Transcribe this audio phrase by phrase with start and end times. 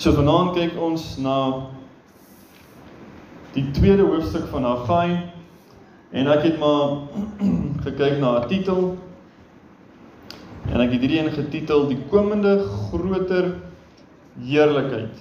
[0.00, 1.36] So vanaand kyk ons na
[3.52, 5.08] die tweede hoofstuk van Haggai
[6.16, 7.02] en ek het maar
[7.84, 8.80] gekyk na 'n titel
[10.72, 13.50] en ek het hierdie een getitel die komende groter
[14.40, 15.18] heerlikheid.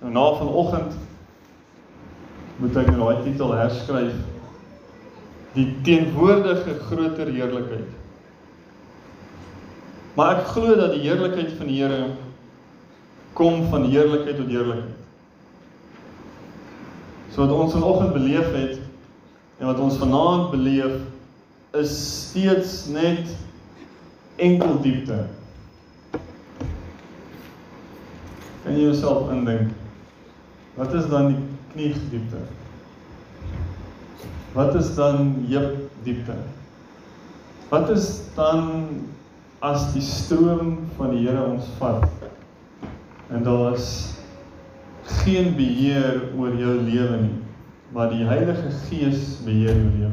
[0.00, 0.96] Nou na vanoggend
[2.64, 4.16] moet ek nou daai titel herskryf.
[5.52, 7.92] Die teenwoordige groter heerlikheid.
[10.16, 12.08] Maar ek glo dat die heerlikheid van die Here
[13.38, 14.96] kom van heerlikheid tot heerlikheid.
[17.30, 18.80] So wat ons vanoggend beleef het
[19.58, 20.98] en wat ons vanaand beleef
[21.78, 21.92] is
[22.26, 23.30] steeds net
[24.42, 25.20] enkel diepte.
[28.64, 29.70] Kan jy jouself indink?
[30.78, 31.42] Wat is dan die
[31.74, 32.42] kniediepte?
[34.58, 36.38] Wat is dan heup diepte?
[37.70, 38.88] Wat is dan
[39.62, 42.17] as die stroom van die Here ons vat?
[43.28, 44.14] En daar is
[45.02, 47.36] geen beheer oor jou lewe nie,
[47.92, 50.12] maar die Heilige Gees beheer jou lewe.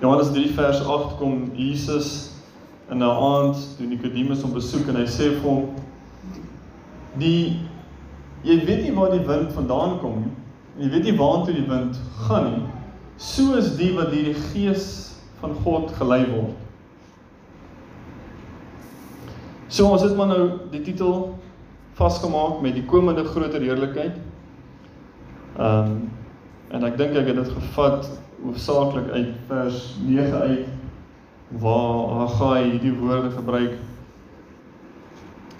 [0.00, 2.30] Johannes 3 vers 8 kom Jesus
[2.90, 5.64] in 'n aand toe Nikodemus hom besoek en hy sê vir hom
[7.18, 7.58] die
[8.42, 10.34] jy weet nie waar die wind vandaan kom nie.
[10.84, 12.62] Jy weet nie waartoe die wind gaan nie.
[13.16, 16.65] So is die wat deur die Gees van God gelei word.
[19.76, 21.34] So ons het maar nou die titel
[21.98, 24.14] vasgemaak met die komende groter heerlikheid.
[25.56, 25.98] Ehm um,
[26.74, 28.08] en ek dink ek het dit gevat
[28.42, 30.64] hoofsaaklik uit vers 9 uit
[31.62, 33.76] waar Haggai hierdie woorde gebruik.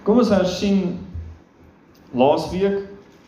[0.03, 0.97] Kom ons hersien
[2.17, 2.81] laasweek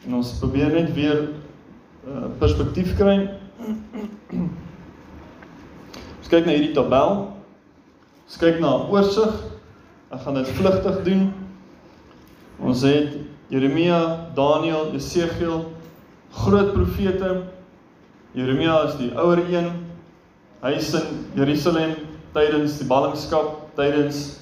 [0.09, 3.19] en ons probeer net weer uh, perspektief kry.
[4.33, 7.29] Ons kyk na hierdie tabel.
[8.25, 9.58] Ons kyk na 'n oorsig
[10.09, 11.27] Ek gaan dit vlugtig doen.
[12.65, 13.13] Ons het
[13.53, 15.67] Jeremia, Daniël, Jesegiel,
[16.33, 17.43] groot profete.
[18.33, 19.69] Jeremia is die ouer een.
[20.65, 21.93] Hy is in Jerusalem
[22.33, 24.39] tydens die ballingskap, tydens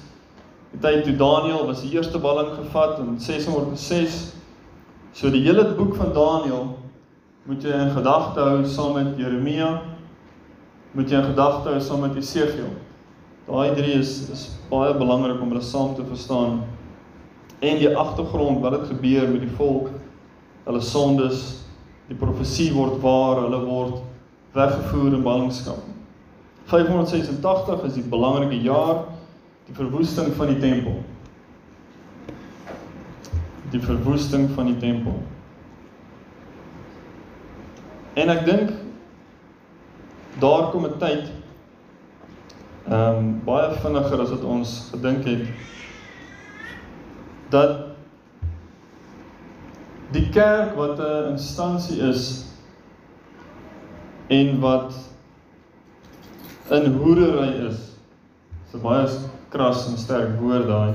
[0.71, 4.17] die tyd toe Daniël was die eerste balling gevat in 606.
[5.11, 6.75] So die hele boek van Daniël
[7.47, 9.81] moet jy in gedagte hou saam met Jeremia.
[10.95, 12.71] Moet jy in gedagte hou saam met Jesegiel.
[13.47, 16.63] Daai drie is is baie belangrik om hulle saam te verstaan.
[17.59, 19.87] En die agtergrond wat dit gebeur met die volk,
[20.67, 21.45] hulle sondes,
[22.09, 24.01] die profesie word waar, hulle word
[24.57, 25.79] weggevoer in ballingskap.
[26.67, 29.05] 586 is die belangrike jaar,
[29.69, 30.99] die verwoesting van die tempel.
[33.71, 35.15] Die verwoesting van die tempel.
[38.19, 38.75] En ek dink
[40.43, 41.31] daar kom 'n tyd
[42.87, 45.47] ehm um, baie vinniger as wat ons gedink het
[47.51, 47.73] dat
[50.11, 52.45] die kerk wat 'n instansie is
[54.27, 54.93] en wat
[56.69, 57.79] in hoerery is.
[58.71, 59.07] So baie
[59.49, 60.93] kras en sterk woord daai.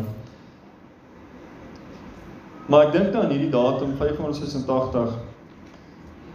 [2.68, 5.16] Maar ek dink dan hierdie datum 586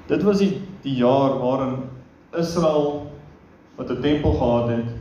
[0.07, 1.77] dit was die die jaar waarin
[2.37, 3.07] Israel
[3.75, 4.96] wat 'n tempel gehad het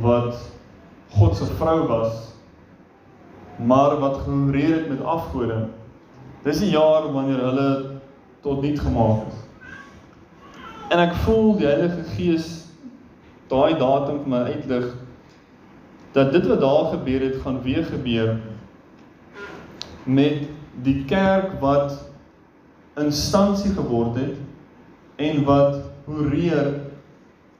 [0.00, 0.38] wat
[1.08, 2.32] God se vrou was
[3.56, 5.66] maar wat gehoreer het met afgode.
[6.42, 7.90] Dis die jaar wanneer hulle
[8.40, 9.38] tot niet gemaak is.
[10.88, 12.48] En ek voel die Heilige Gees
[13.52, 14.88] daai datum vir my uitlig
[16.12, 18.34] dat dit wat daar gebeur het gaan weer gebeur
[20.04, 20.48] met
[20.84, 21.94] die kerk wat
[23.00, 24.36] instansie geword het
[25.16, 26.72] en wat horeer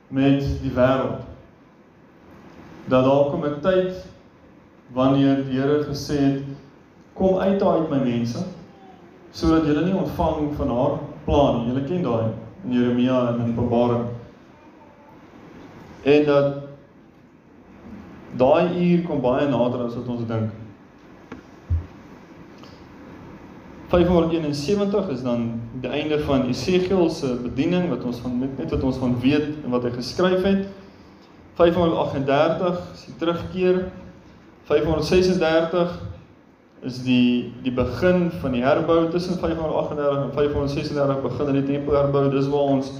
[0.09, 1.32] met die wêreld
[2.89, 4.07] dat daar kom 'n tyd
[4.93, 6.43] wanneer die Here gesê het
[7.13, 8.45] kom uit uit my mense
[9.31, 11.67] sodat julle nie ontvang van haar plan nie.
[11.73, 12.33] Julle ken daai
[12.65, 14.05] in Jeremia en in Openbaring.
[16.03, 16.55] En dat
[18.37, 20.51] daai uur kom baie nader as wat ons dink.
[23.93, 28.97] 571 is dan die einde van Esegiel se bediening wat ons van net wat ons
[28.97, 30.63] van weet en wat hy geskryf het.
[31.55, 33.85] 538 is die terugkeer.
[34.65, 36.01] 536
[36.83, 41.99] is die die begin van die herbou tussen 538 en 536 begin in die tempel
[41.99, 42.31] herbou.
[42.31, 42.93] Dis waar ons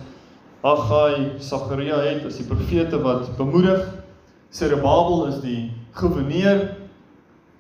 [0.63, 3.83] Haggai, Sagaria het as die profete wat bemoedig.
[4.55, 6.69] Zerubbabel is die goewerneur.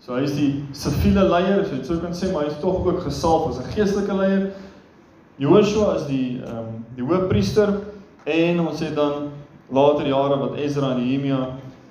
[0.03, 2.61] So hy is die siviele leier, as jy dit sou kan sê, maar hy is
[2.63, 4.45] tog ook gesalf as 'n geestelike leier.
[5.39, 7.81] Joshua is die ehm um, die hoofpriester
[8.25, 9.31] en ons het dan
[9.73, 11.41] later jare wat Ezra en Nehemia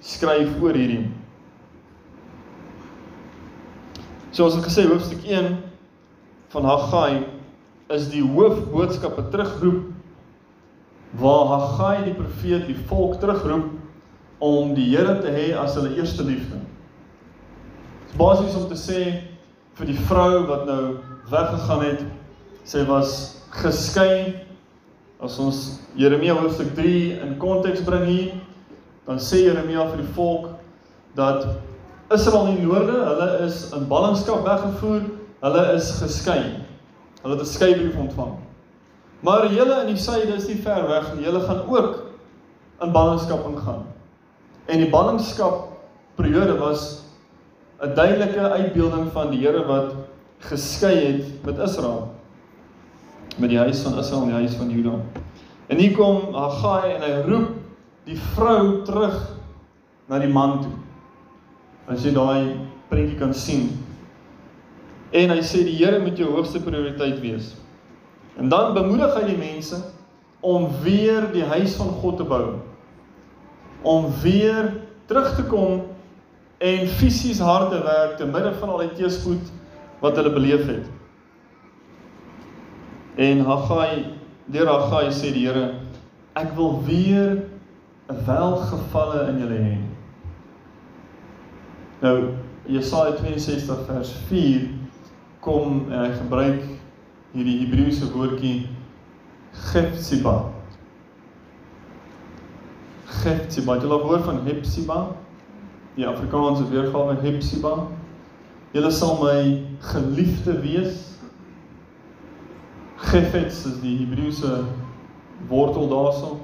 [0.05, 1.09] skryf oor hierdie.
[4.31, 5.57] So ons het gesê hoofstuk 1
[6.53, 7.23] van Haggai
[7.91, 9.89] is die hoofboodskappe terugroep
[11.19, 13.73] waar Haggai die profeet die volk terugroep
[14.41, 16.61] om die Here te hê as hulle eerste liefde.
[18.05, 19.01] Dit is basies om te sê
[19.79, 20.81] vir die vrou wat nou
[21.31, 22.01] weggegaan het,
[22.67, 23.13] sy was
[23.61, 24.47] geskei.
[25.21, 25.57] As ons
[25.93, 28.29] Jeremia hoofstuk 3 in konteks bring hier,
[29.05, 30.47] dan sê Jeremia vir die volk
[31.17, 31.45] dat
[32.11, 35.03] Israel in die noorde, hulle is in ballingskap weggevoer,
[35.45, 36.41] hulle is geskei.
[37.21, 38.39] Hulle het 'n skeibrief ontvang.
[39.21, 41.25] Maar julle in die suide is nie ver weg nie.
[41.25, 42.01] Julle gaan ook
[42.81, 43.85] in ballingskap ingaan.
[44.65, 45.67] En die ballingskap
[46.15, 47.03] periode was
[47.81, 49.93] 'n duidelike uitbeelding van die Here wat
[50.39, 52.09] geskei het met Israel.
[53.37, 54.97] Met die huis van Israel en die huis van Juda.
[55.67, 57.53] En hier kom Haggai en hy roep
[58.07, 59.15] die vrou terug
[60.11, 60.73] na die man toe.
[61.91, 62.57] As jy daai
[62.91, 63.69] prentjie kan sien.
[65.15, 67.53] En hy sê die Here moet jou hoogste prioriteit wees.
[68.39, 69.79] En dan bemoedig hy die mense
[70.41, 72.45] om weer die huis van God te bou.
[73.87, 74.73] Om weer
[75.07, 75.81] terug te kom
[76.61, 79.51] en fisies hard te werk te midde van al die teëspoed
[80.01, 80.87] wat hulle beleef het.
[83.15, 84.05] En Haggai,
[84.45, 85.73] deur Haggai sê die Here,
[86.35, 87.43] ek wil weer
[88.07, 89.77] 'n welgevalle in julle hê.
[92.01, 92.33] Nou
[92.65, 94.69] Jesaja 62 vers 4
[95.39, 96.63] kom en hy gebruik
[97.33, 98.67] hierdie Hebreëse woordjie
[99.73, 100.51] Hepsiba.
[103.23, 105.07] Hepsiba, dit is 'n woord van Hepsiba.
[105.95, 107.87] Die Afrikaanse weergawe Hepsiba.
[108.71, 111.10] Julle sal my geliefde wees.
[113.01, 114.61] Gefets is die Hebreëse
[115.49, 116.39] wortel daarso.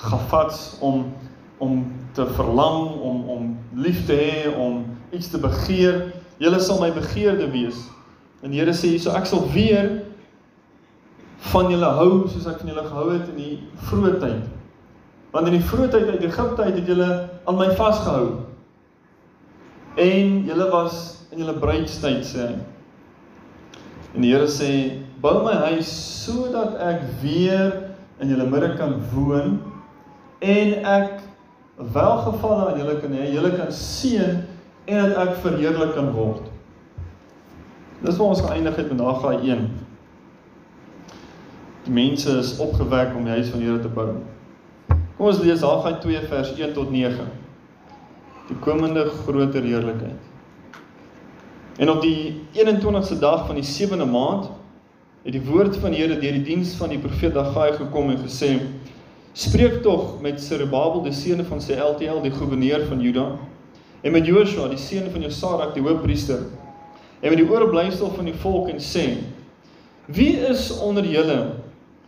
[0.00, 1.10] Gafats om
[1.60, 6.06] om te verlang, om om lief te hê, om iets te begeer.
[6.40, 7.82] Julle sal my begeerde wees.
[8.40, 9.90] En die Here sê hierso ek sal weer
[11.50, 13.56] van julle hou soos ek van julle gehou het in die
[13.90, 14.48] vroeë tyd.
[15.34, 17.10] Want in die vroeë tyd uit Egipte uit het julle
[17.44, 18.40] aan my vasgehou.
[20.00, 21.00] En julle was
[21.30, 22.58] in julle bruidstyd sê hy.
[24.14, 24.70] En die Here sê
[25.22, 25.90] bou my huis
[26.24, 27.74] sodat ek weer
[28.20, 29.58] in julle midde kan woon
[30.40, 31.20] en ek
[31.80, 34.40] welgevalle aan julle kan hê, julle kan seën
[34.90, 36.48] en dat ek verheerlik kan word.
[38.00, 39.66] Dis waar ons geëindig het met Haggai 1.
[41.84, 44.08] Die mense is opgewek om die huis van die Here te bou.
[45.18, 47.28] Kom ons lees Haggai 2 vers 1 tot 9.
[48.48, 50.29] Die komende groter heerlikheid.
[51.80, 54.50] En op die 21ste dag van die 7de maand
[55.22, 58.18] het die woord van die Here deur die diens van die profeet Haggai gekom en
[58.20, 58.50] gesê:
[59.32, 63.30] Spreek tog met Zerubbabel die seun van Sealtiel, die goewerneur van Juda,
[64.00, 66.44] en met Joshua die seun van Josadak, die hoofpriester
[67.20, 69.06] en met die oorblyfsel van die volk en sê:
[70.04, 71.40] Wie is onder julle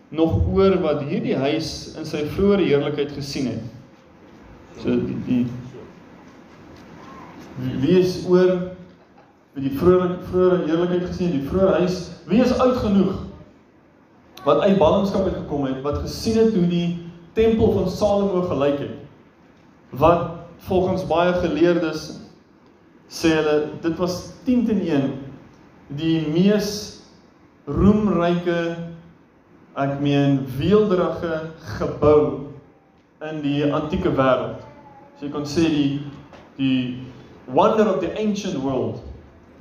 [0.08, 3.64] nog oor wat hierdie huis in sy vroeë heerlikheid gesien het?
[4.84, 5.42] So die, die
[7.80, 8.71] Wie is oor
[9.52, 11.98] wie die vroeë vroeë heerlikheid gesien het, die vroeë huis?
[12.28, 13.18] Wie is uitgenoeg
[14.46, 16.86] wat uit ballingskap het gekom het, wat gesien het hoe die
[17.36, 18.96] tempel van Salomo gelyk het?
[20.00, 20.30] Wat
[20.66, 22.08] volgens baie geleerdes
[23.12, 24.16] sê hulle dit was
[24.46, 25.12] 10 teen 1
[26.00, 26.70] die mees
[27.68, 28.60] roemryke
[29.78, 31.38] ek meen weelderige
[31.78, 32.48] gebou
[33.22, 34.64] in die antieke wêreld.
[35.16, 35.88] So jy kan sê die
[36.58, 36.78] die
[37.52, 39.00] wonder of the ancient world.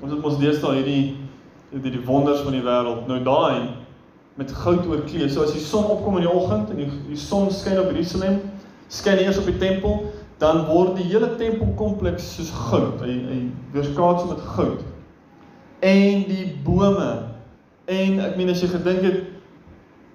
[0.02, 1.04] Ons het mos deesdae hierdie
[1.72, 3.06] hierdie die wonders van die wêreld.
[3.08, 3.78] Nou daai
[4.40, 5.30] met goud oorklee.
[5.30, 8.42] So as die son opkom in die oggend en die die son skyn op Jerusalem,
[8.92, 10.02] skyn eers op die tempel
[10.42, 13.04] dan word die hele tempelkompleks soos goud.
[13.06, 13.40] Hy hy
[13.76, 14.82] weerskaats met goud.
[15.86, 17.12] En die bome
[17.92, 19.22] en ek meen as jy gedink het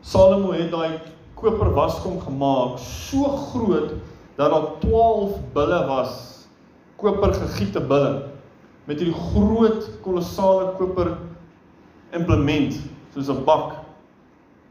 [0.07, 0.99] Salomo het daai
[1.39, 3.97] koper waskom gemaak so groot
[4.37, 6.13] dat daar 12 bulle was
[7.01, 8.36] koper gegiete bulle
[8.87, 11.17] met hierdie groot kolossale koper
[12.15, 12.79] implement
[13.15, 13.83] soos 'n bak.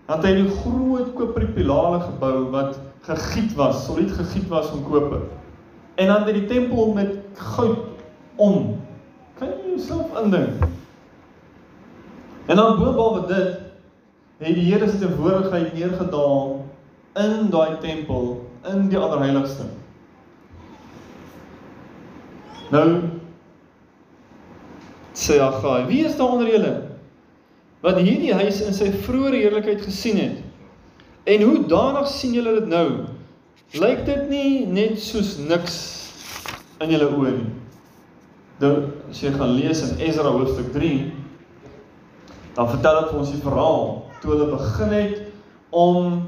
[0.07, 4.83] Dan het hy die groot koper pilare gebou wat gegiet was, solied gegiet was van
[4.83, 5.21] koper
[5.95, 7.77] en dan het die tempel met goud
[8.35, 8.79] om.
[9.37, 10.63] Kan jy jouself indink?
[12.45, 13.63] En dan boonop dit
[14.37, 16.65] het die Here se teenwoordigheid neergedaal
[17.15, 19.63] in daai tempel, in die allerheiligste.
[22.69, 23.01] Nou
[25.15, 26.73] sê Agai, wie is daar onder julle
[27.85, 30.39] wat hierdie huis in sy vroeë heerlikheid gesien het?
[31.29, 32.87] En hoe danig sien julle dit nou?
[33.77, 35.77] Lyk dit nie net soos niks
[36.83, 37.51] in julle oë nie?
[38.63, 38.73] Nou
[39.11, 40.91] as jy gaan lees in Ezra hoofstuk 3,
[42.55, 43.87] dan vertel dit vir ons die verhaal
[44.21, 45.15] toe hulle begin het
[45.75, 46.21] om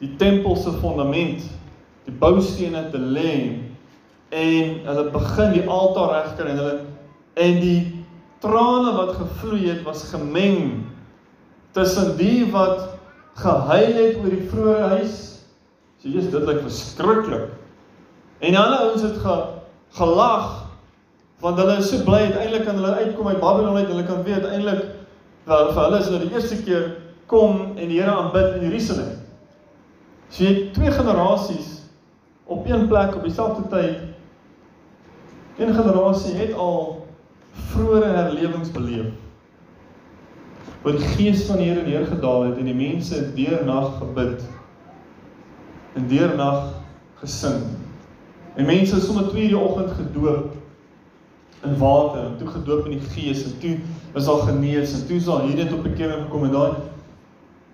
[0.00, 1.42] die tempel se fondament,
[2.06, 3.34] die boustene te lê
[4.32, 6.78] en hulle begin die altaar regkry en hulle
[7.38, 7.80] en die
[8.42, 10.84] trane wat gevloei het was gemeng
[11.76, 12.98] tussen die wat
[13.38, 15.16] gehuil het oor die vroeë huis.
[16.02, 17.50] So jy's dit lyk verskriklik.
[18.38, 19.36] En die ander ouens het ge,
[19.98, 20.56] gelag
[21.38, 23.86] want hulle is so bly uiteindelik kan hulle uitkom uit Babylon uit.
[23.86, 24.88] Hulle kan weet uiteindelik
[25.46, 26.88] wel vir hulle is hulle die eerste keer
[27.30, 29.12] kom en die Here aanbid in Jerusalem.
[30.34, 31.76] So jy twee generasies
[32.50, 34.02] op een plek op dieselfde tyd.
[35.58, 36.97] Een generasie het al
[37.72, 39.12] vroeë herlewings beleef.
[40.82, 44.44] Waar die gees van die Here neergedaal het en die mense deur nag gebid.
[45.98, 46.72] En deur nag
[47.22, 47.62] gesing.
[48.54, 50.54] En mense is sommer 2 die oggend gedoop
[51.62, 53.78] in water en toe gedoop in die gees en toe
[54.14, 56.72] is al genees en toe is al hierdie tot bekering gekom en daai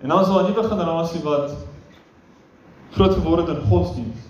[0.01, 1.53] en dan is daar 'n nuwe generasie wat
[2.91, 4.21] groot geword het in godsdiens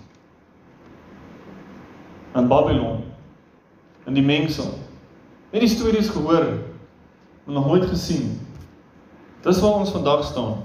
[2.35, 3.03] in Babylon
[4.05, 4.73] in die mengsel
[5.51, 6.47] net die stories gehoor
[7.45, 8.39] maar nog nooit gesien.
[9.41, 10.63] Dis waar ons vandag staan.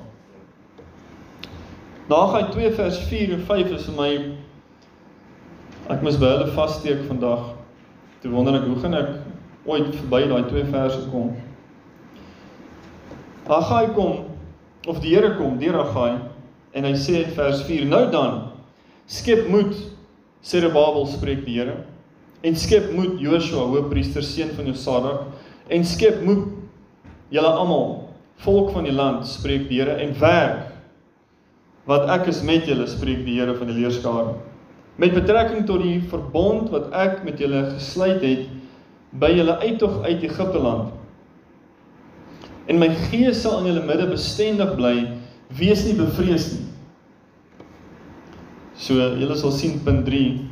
[2.09, 4.13] Daar gaan 2 vers 4 en 5 is vir my
[5.93, 7.53] ek mis by hulle vassteek vandag.
[8.23, 9.13] Toe wonder ek, hoe gaan ek
[9.69, 11.35] ooit verby daai twee verse kom?
[13.51, 14.25] Haggai kom
[14.89, 16.19] of die Here kom deur Haggai
[16.73, 18.43] en hy sê in vers 4: Nou dan,
[19.11, 19.75] skep moed,
[20.43, 21.83] sê Rebabel spreek die Here,
[22.47, 25.27] en skep moed Joshua, hoofpriester seun van Josadak,
[25.69, 26.47] en skep moed
[27.31, 27.91] julle almal,
[28.45, 30.69] volk van die land, spreek die Here en werk
[31.89, 34.39] wat ek is met julle spreek die Here van die leerskare
[35.01, 38.49] met betrekking tot die verbond wat ek met julle gesluit het
[39.21, 40.91] by julle uittog uit Egipte land.
[42.69, 44.95] En my gees sal in julle midde bestendig bly,
[45.57, 46.67] wees nie bevrees nie.
[48.77, 50.50] So julle sal sien punt 3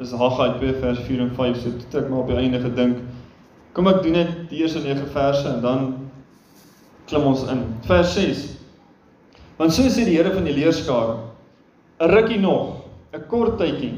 [0.00, 2.98] is Haggai 2 vers 4 en 5 so toe ek maar op die einde gedink
[3.76, 5.86] kom ek doen net die eerste 9 verse en dan
[7.06, 8.44] klim ons in vers 6
[9.56, 11.16] Want so sê die Here van die leerskare
[12.00, 12.84] 'n rukkie nog
[13.14, 13.94] 'n kort tydjie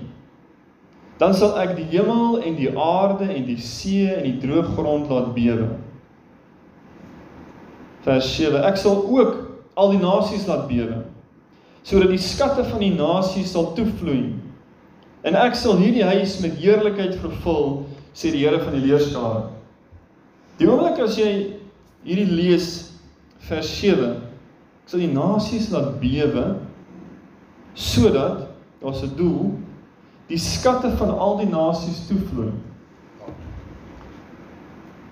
[1.19, 5.11] dan sal ek die hemel en die aarde en die see en die droë grond
[5.11, 5.67] laat bewe.
[8.07, 9.35] Vers 7 Ek sal ook
[9.75, 11.05] al die nasies laat bewe
[11.83, 14.35] sodat die skatte van die nasies sal toevloei.
[15.27, 19.49] En ek sal hierdie huis met heerlikheid vervul, sê die Here van die leerskare.
[20.59, 21.31] Die oomblik as jy
[22.07, 22.69] hierdie lees
[23.49, 24.15] vers 7,
[24.85, 26.47] ek sal die nasies laat bewe
[27.79, 28.49] sodat
[28.83, 29.53] daar's 'n doel
[30.29, 32.53] die skatte van al die nasies toevloei.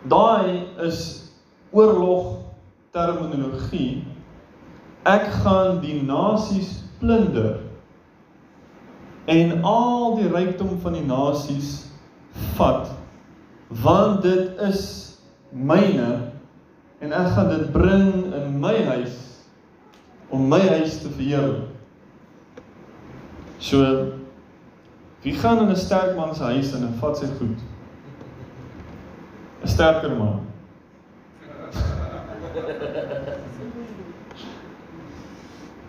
[0.09, 1.31] Daai is
[1.71, 2.39] oorlog
[2.91, 4.05] terminologie.
[5.05, 7.66] Ek gaan die nasies plunder
[9.27, 11.87] en al die rykdom van die nasies
[12.57, 12.91] vat
[13.69, 14.83] want dit is
[15.51, 16.11] myne
[17.03, 19.17] en ek gaan dit bring in my huis
[20.29, 21.69] om my huis te verheerlik.
[23.59, 23.83] So
[25.23, 27.59] wie gaan in 'n sterk man se huis in en vat sy goed?
[29.63, 30.41] 'n Sterker man.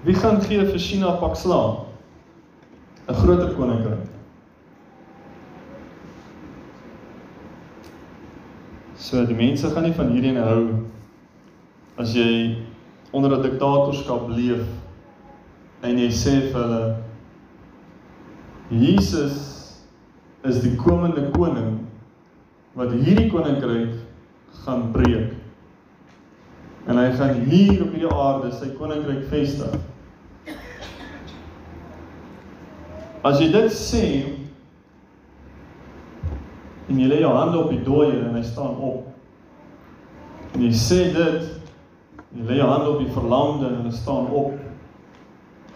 [0.04, 1.87] Wie gaan gee vir China pak slaag?
[3.08, 4.08] 'n Groter koninkryk.
[8.96, 10.84] So die mense gaan nie van hierdie hou
[11.96, 12.58] as jy
[13.16, 14.68] onder 'n diktatorskap leef
[15.84, 16.96] en jy sê vir hulle
[18.70, 19.38] Jesus
[20.44, 21.88] is die komende koning
[22.76, 23.96] wat hierdie koninkryk
[24.66, 25.32] gaan breek.
[26.88, 29.87] En hy gaan hier op hierdie aarde sy koninkryk vestig.
[33.26, 34.04] As jy dit sê
[36.88, 39.08] en jy lê jou hande op die dooie en hy staan op.
[40.56, 41.50] En jy sê dit,
[42.38, 44.54] jy lê jou hande op die verlamde en hulle staan op.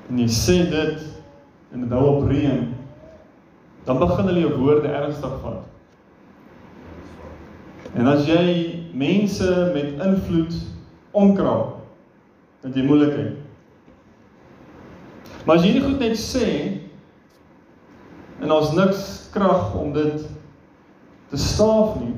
[0.10, 1.10] En jy sê dit
[1.72, 2.70] en dit hou op reën
[3.86, 5.64] dan begin hulle jou woorde ernstig vat.
[7.98, 8.44] En as jy
[8.94, 10.54] mense met invloed
[11.18, 11.80] omkrap,
[12.62, 13.40] dan jy moeilikheid.
[15.46, 16.48] Maar as jy dit goed net sê
[18.42, 20.26] en ons niks krag om dit
[21.32, 22.16] te staaf nie.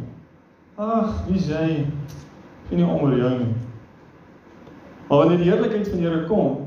[0.80, 1.62] Ag, wie sê
[2.72, 3.52] jy nie om oor jou nie.
[5.08, 6.64] Maar wanneer die heerlikheid van die Here kom,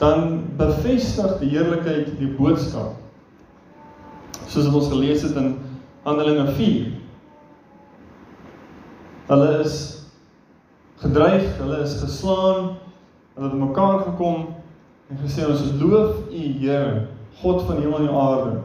[0.00, 2.96] dan bevestig die heerlikheid die boodskap
[4.50, 5.52] soos wat ons gelees het in
[6.06, 6.86] Handelinge 4.
[9.28, 9.76] Hulle is
[11.02, 12.72] gedreig, hulle is geslaan,
[13.36, 14.48] hulle het mekaar gekom
[15.10, 17.04] en gesê ons loof U Here,
[17.40, 18.58] God van hemel en aarde,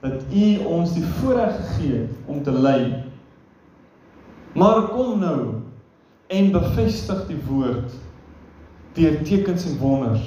[0.00, 3.02] dat U ons die voorreg gegee het om te lei.
[4.54, 5.40] Maar kom nou
[6.26, 7.92] en bevestig die woord
[8.96, 10.24] deur tekens en wonders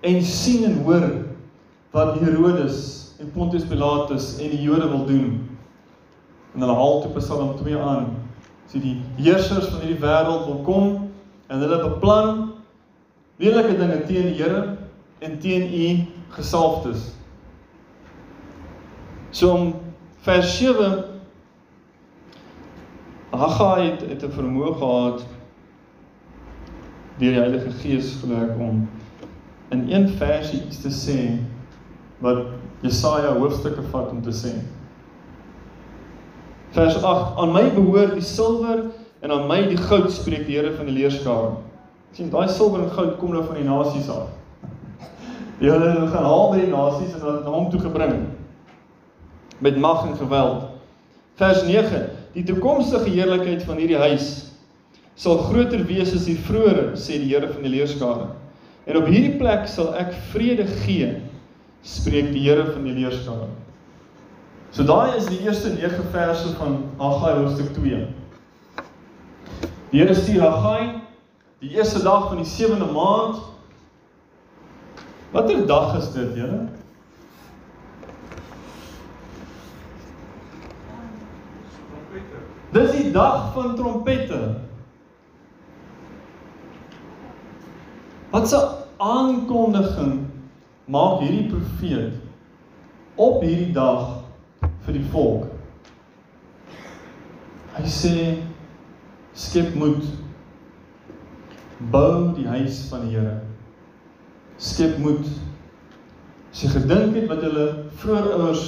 [0.00, 1.06] en sien en hoor
[1.90, 2.80] wat Herodes
[3.18, 5.30] en Pontius Pilatus en die Jode wil doen.
[6.54, 8.12] En hulle haal toe Psalm 2 aan
[8.68, 10.88] sê die heersers van hierdie wêreld wil kom
[11.48, 12.50] en hulle beplan
[13.40, 14.76] lelike dinge teen die Here
[15.24, 15.86] en teen u
[16.36, 17.12] gesalfdes.
[19.30, 19.74] So om
[20.24, 21.04] vers 7
[23.30, 25.26] Haggai het, het 'n vermoë gehad
[27.18, 28.88] deur die Heilige Gees gewerk om
[29.68, 31.38] in een versie iets te sê
[32.18, 32.38] wat
[32.80, 34.52] Jesaja hoofstukke vat om te sê.
[36.70, 38.84] Vers 8: Aan my behoort die silwer
[39.20, 41.56] en aan my die goud spreek die Here van die leerskare.
[42.12, 44.37] sien daai silwer en goud kom nou van die nasies af.
[45.58, 48.20] Die hulle gaan haal by die nasies en hulle het hom toe gebring
[49.58, 50.68] met mag en geweld.
[51.34, 54.28] Vers 9: Die toekomstige heerlikheid van hierdie huis
[55.18, 58.28] sal groter wees as die vroeëre, sê die Here van die leerskare.
[58.86, 61.08] En op hierdie plek sal ek vrede gee,
[61.82, 63.48] spreek die Here van die leerskare.
[64.70, 68.06] So daai is die eerste 9 verse van Haggai hoofstuk 2.
[69.90, 71.00] Die Here stuur Haggai
[71.58, 73.42] die eerste dag van die 7de maand.
[75.30, 76.68] Watter dag is dit, Here?
[82.72, 84.54] Dis die dag van trompette.
[88.30, 88.64] Wat 'n
[88.96, 90.26] aankondiging
[90.84, 92.14] maak hierdie profeet
[93.14, 94.22] op hierdie dag
[94.84, 95.44] vir die volk.
[97.76, 98.16] Hy sê
[99.32, 100.04] skep moed.
[101.78, 103.47] Bou die huis van die Here.
[104.58, 105.26] Skep moed.
[106.52, 107.66] As jy gedink het wat hulle
[108.00, 108.64] voorouers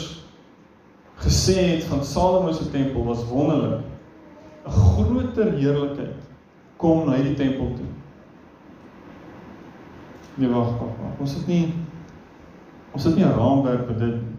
[1.21, 3.85] gesê het van Salomo se tempel was wonderlik.
[4.67, 6.29] 'n Groter heerlikheid
[6.77, 7.91] kom na hierdie tempel toe.
[10.35, 11.21] Nee wag, wag, wag.
[11.21, 11.73] Ons het nie
[12.93, 14.31] ons het nie 'n raamwerk vir dit nie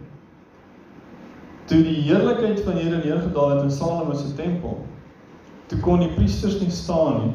[1.72, 4.80] toe die heerlikheid van Here neergedaal het in Salomo se tempel,
[5.66, 7.34] toe kon die priesters nie staan nie.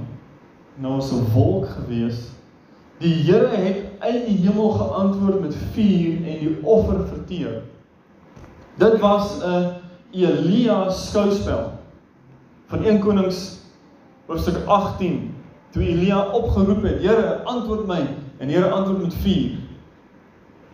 [0.84, 2.30] Nou was 'n wolk gewees.
[3.00, 7.62] Die Here het uit die hemel geantwoord met vuur en die offer verteer.
[8.78, 9.74] Dit was 'n
[10.12, 11.72] Elia skouspel
[12.68, 13.60] van 1 Konings
[14.26, 15.36] hoofstuk 18
[15.70, 18.08] toe Elia opgeroep het, Here, antwoord my
[18.38, 19.52] en Here antwoord met vuur.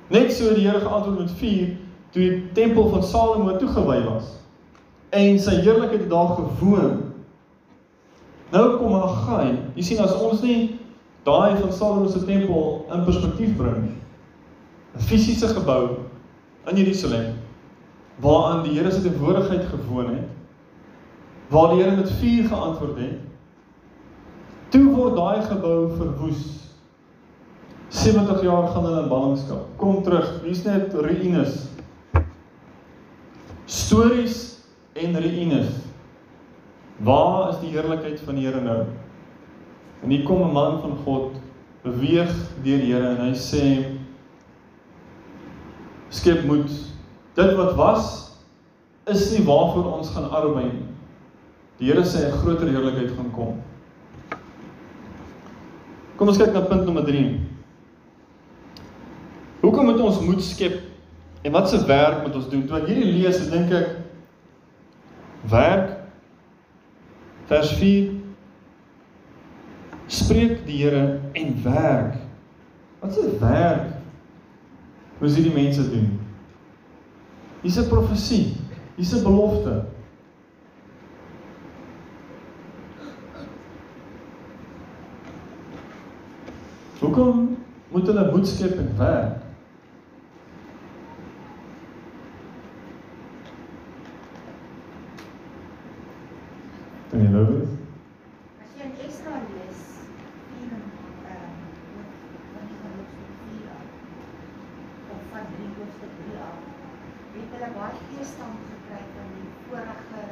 [0.08, 1.68] Net so die Here geantwoord met vuur
[2.10, 4.24] toe die tempel van Salomo toegewy was
[5.10, 7.02] en sy heerlikheid daar gewoon.
[8.54, 9.58] Nou kom Haggai.
[9.74, 10.80] Jy sien as ons nie
[11.24, 13.92] daai van Salomo se tempel in perspektief bring.
[14.96, 15.98] 'n Fisiese gebou
[16.68, 17.34] in Jerusalem
[18.16, 20.30] waaraan die Here se teenwoordigheid gewoon het.
[21.50, 23.20] Waar die Here met vuur geantwoord het.
[24.70, 26.62] Toe word daai gebou verwoes.
[27.90, 29.66] 70 jaar gaan hulle in ballingskap.
[29.76, 30.42] Kom terug.
[30.44, 31.74] Hier's net ruïnes
[33.66, 34.58] stories
[34.94, 35.70] en ruïnes.
[36.98, 38.84] Waar is die heerlikheid van die Here nou?
[40.04, 41.32] En hier kom 'n man van God
[41.84, 42.32] beweeg
[42.64, 43.86] deur die Here en hy sê
[46.10, 46.70] skep moed.
[47.34, 48.32] Dit wat was
[49.06, 50.88] is nie waarvoor ons gaan arbei nie.
[51.78, 53.62] Die Here sê 'n groter heerlikheid gaan kom.
[56.16, 57.40] Kom ons kyk na punt nommer 3.
[59.62, 60.94] Hoekom moet ons moed skep
[61.44, 62.66] En wat se werk moet ons doen?
[62.68, 63.90] Toe ek hierdie lees, dink ek
[65.52, 65.90] werk
[67.50, 68.13] vers 4
[70.14, 72.16] spreek die Here en werk.
[73.00, 73.90] Wat se werk?
[75.18, 76.20] Hoe sien die mense doen?
[77.62, 78.56] Hier's 'n profesie.
[78.96, 79.86] Hier's 'n belofte.
[87.00, 87.58] Hoekom
[87.92, 89.42] moet hulle moed skep en werk?
[97.12, 97.74] Kan jy nou weet?
[98.64, 99.82] As jy in Esra lees,
[100.54, 100.86] hier in
[101.30, 101.60] ehm
[102.54, 103.92] wat is dan hoofstuk 4 af,
[105.14, 106.64] of van 3 hoofstuk 3 af,
[107.36, 110.24] het hulle baie teestand gekry van die vorige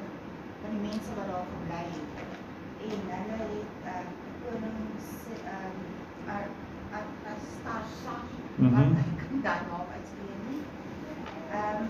[0.64, 2.26] van die mense wat daar gebly het.
[2.90, 5.10] En hulle het ehm uh, konings
[5.46, 5.80] ehm
[6.28, 6.44] uh,
[7.00, 8.16] Artasasta
[8.62, 8.74] Mhm.
[8.76, 10.64] wat ek kan daai naam uitspreek nie.
[11.60, 11.86] Ehm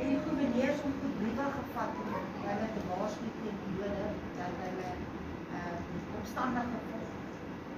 [0.00, 2.08] en die goewerneurs om goed brief inisiatiewe gevat om
[2.48, 4.90] hulle te waarsku teen die Jode dat hulle
[5.58, 5.76] uh
[6.18, 7.10] opstandig gevolg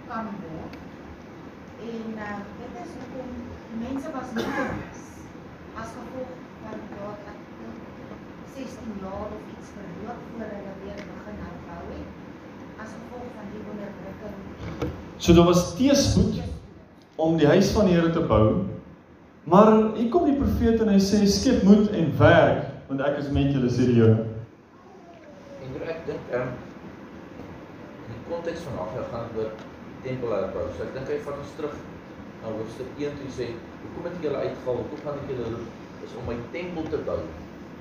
[0.08, 0.74] kan word.
[1.90, 3.30] En uh dit is hoekom
[3.68, 5.02] die mense was nie gewees
[5.78, 6.30] as gevolg
[6.62, 6.80] van
[7.32, 7.82] ek dink
[8.54, 13.62] 16 jaar of iets verloop voor hulle weer begin herbou het as gevolg van die
[13.72, 14.40] onderdrukking.
[15.18, 16.40] So daar was teespoed
[17.16, 18.64] om die huis van die Here te bou.
[19.44, 23.30] Maar hier kom die profeet en hy sê skep moed en werk want ek is
[23.30, 24.26] met julle sê die Here.
[25.62, 26.52] En hier ek dink ehm
[28.02, 29.56] in die konteks van Haggai gaan oor
[30.02, 30.70] tempel herbou.
[30.74, 31.80] So ek dink hy vat ons terug
[32.42, 33.46] na hoofstuk 1 toe sê,
[33.82, 34.76] "Hoekom het ek julle uitgehaal?
[34.82, 35.68] Hoekom gaan ek julle roep?
[36.04, 37.20] Is om my tempel te bou.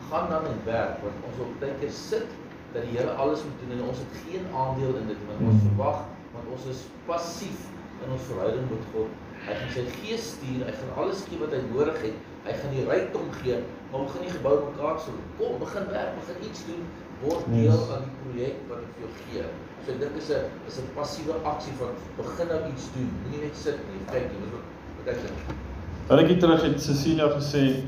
[0.10, 2.28] Gaan dan en werk want ons wil baie keer sit
[2.74, 5.62] dat die Here alles moet doen en ons het geen aandeel in dit want ons
[5.62, 5.68] Hmm.
[5.70, 6.00] verwag
[6.34, 7.60] want ons is passief
[8.06, 9.10] in ons verhouding met God.
[9.46, 12.18] Hy gaan sy gees stuur, hy gaan alles gee wat hy nodig het.
[12.46, 13.58] Hy gaan die rykdom gee,
[13.92, 16.84] maar ons gaan nie gebou mekaar so kom begin werk, begin iets doen,
[17.24, 17.74] word Yes.
[17.74, 19.44] deel aan die projek wat ek vir jou gee.
[19.86, 23.10] So ek dink is 'n is 'n passiewe aksie van begin nou iets doen.
[23.24, 24.66] Moenie net sit nie, kyk nie, dis wat
[24.98, 25.40] wat ek dink.
[26.10, 27.84] Rukkie terug het Cecilia gesê,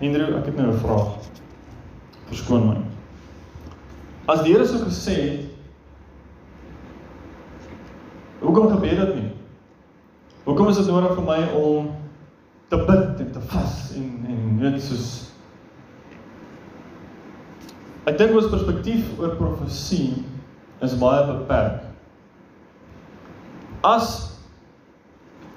[0.00, 1.16] "Hendro, ek het nou 'n vraag.
[2.28, 2.76] Verskoon my.
[4.28, 5.40] As die Here so gesê het,
[8.40, 9.30] hoekom gebeur dit nie?
[10.44, 11.90] Hoekom is dit nodig vir my om
[12.68, 15.19] te bid en te vas en en net soos
[18.08, 20.22] Ek dink ons perspektief oor profesie
[20.80, 21.82] is baie beperk.
[23.84, 24.38] As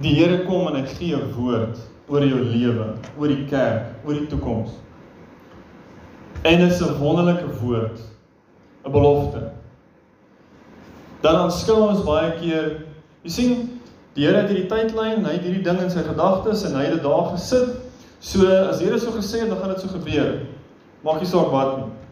[0.03, 1.79] die Here kom en hy gee 'n woord
[2.09, 4.71] oor jou lewe, oor die kerk, oor die toekoms.
[6.43, 7.99] En dit is 'n wonderlike woord,
[8.85, 9.51] 'n belofte.
[11.21, 12.83] Dan aanskou ons baie keer,
[13.23, 13.79] jy sien,
[14.13, 16.93] die Here het hierdie tydlyn, hy het hierdie ding in sy gedagtes en hy het
[16.93, 17.69] dit daar gesit.
[18.19, 20.45] So as die Here so gesê het, dan gaan dit so gebeur.
[21.03, 22.02] Maak nie saak wat nie.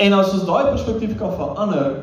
[0.00, 1.98] En as ons daai perspektief kan verander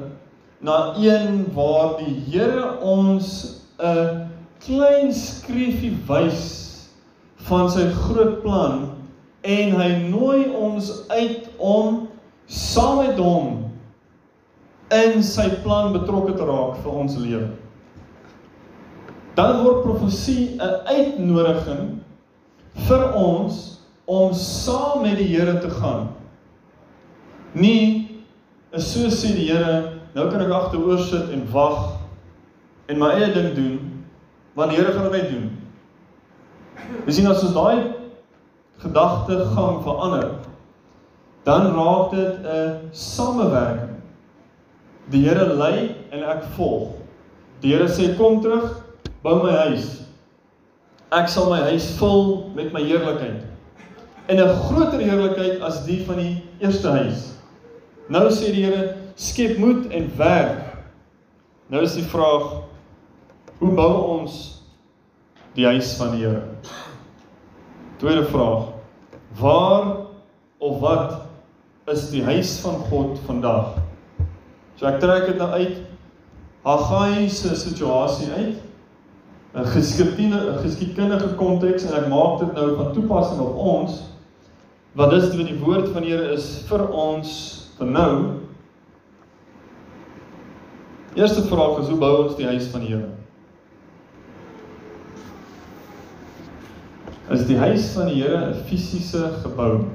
[0.62, 4.30] na een waar die Here ons 'n
[4.62, 6.44] klein skreefie wys
[7.50, 8.90] van sy groot plan
[9.42, 12.08] en hy nooi ons uit om
[12.46, 13.72] saam met hom
[14.94, 17.50] in sy plan betrokke te raak vir ons lewe.
[19.36, 22.00] Dan word profesie 'n uitnodiging
[22.88, 26.17] vir ons om saam met die Here te gaan.
[27.58, 28.22] Nie
[28.72, 31.96] is so sê die Here, nou kan ek agteroor sit en wag
[32.92, 33.78] en my eie ding doen,
[34.58, 35.48] want die Here gaan dit net doen.
[37.08, 37.94] Jy sien as ons daai
[38.84, 40.28] gedagtegang verander,
[41.48, 43.96] dan raak dit 'n samewerking.
[45.10, 47.00] Die Here lei en ek volg.
[47.62, 48.84] Die Here sê kom terug,
[49.24, 50.04] bou my huis.
[51.12, 53.42] Ek sal my huis vul met my heerlikheid.
[54.28, 57.37] En 'n groter heerlikheid as die van die eerste huis.
[58.08, 60.64] Nou sê die Here, skep moed en werk.
[61.68, 62.64] Nou is die vraag,
[63.60, 64.38] hoe bou ons
[65.58, 66.46] die huis van die Here?
[68.00, 68.70] Tweede vraag,
[69.40, 69.90] waar
[70.64, 73.76] of wat is die huis van God vandag?
[74.78, 75.84] So ek trek dit nou uit
[76.68, 78.64] Haggai se situasie uit.
[79.58, 84.04] 'n geskiedkundige geskiedkundige konteks en ek maak dit nou van toepassing op ons
[84.98, 88.14] want dis wat die woord van die Here is vir ons vir nou.
[91.18, 93.14] Eerste vraag is hoe bou ons die huis van die Here?
[97.34, 99.86] Is die huis van die Here 'n fisiese gebou?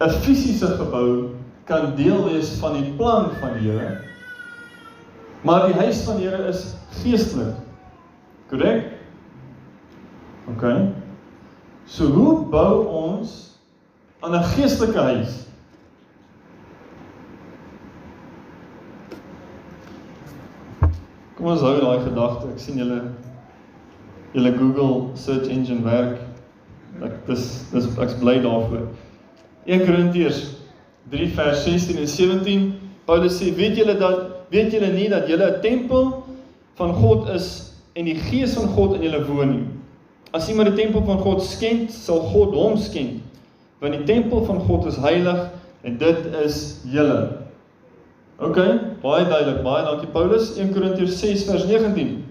[0.00, 4.00] 'n Fisiese gebou kan deel wees van die plan van die Here.
[5.42, 7.54] Maar die huis van die Here is geestelik.
[8.48, 8.84] Korrek?
[10.48, 10.64] OK.
[11.84, 13.49] So hoe bou ons
[14.20, 15.46] aan 'n geestelike huis?
[21.34, 22.48] Kom ons hou daai gedagte.
[22.52, 23.00] Ek sien julle
[24.34, 26.18] julle Google search engine werk.
[27.02, 28.88] Ek dis dis ek's bly daarvoor.
[29.64, 30.42] 1 Korintiërs
[31.10, 32.74] 3 vers 16 en 17.
[33.08, 36.24] Paulus sê, weet julle dat weet julle nie dat julle 'n tempel
[36.74, 39.66] van God is en die gees van God in julle woon nie?
[40.32, 43.22] As iemand 'n tempel van God skend, sal God hom skend.
[43.80, 45.48] Want die tempel van God is heilig
[45.82, 47.20] en dit is julle.
[48.40, 48.58] OK,
[49.02, 49.62] baie duidelik.
[49.64, 50.54] Baie dankie Paulus.
[50.56, 52.24] 1 Korintiërs 6 vers 19.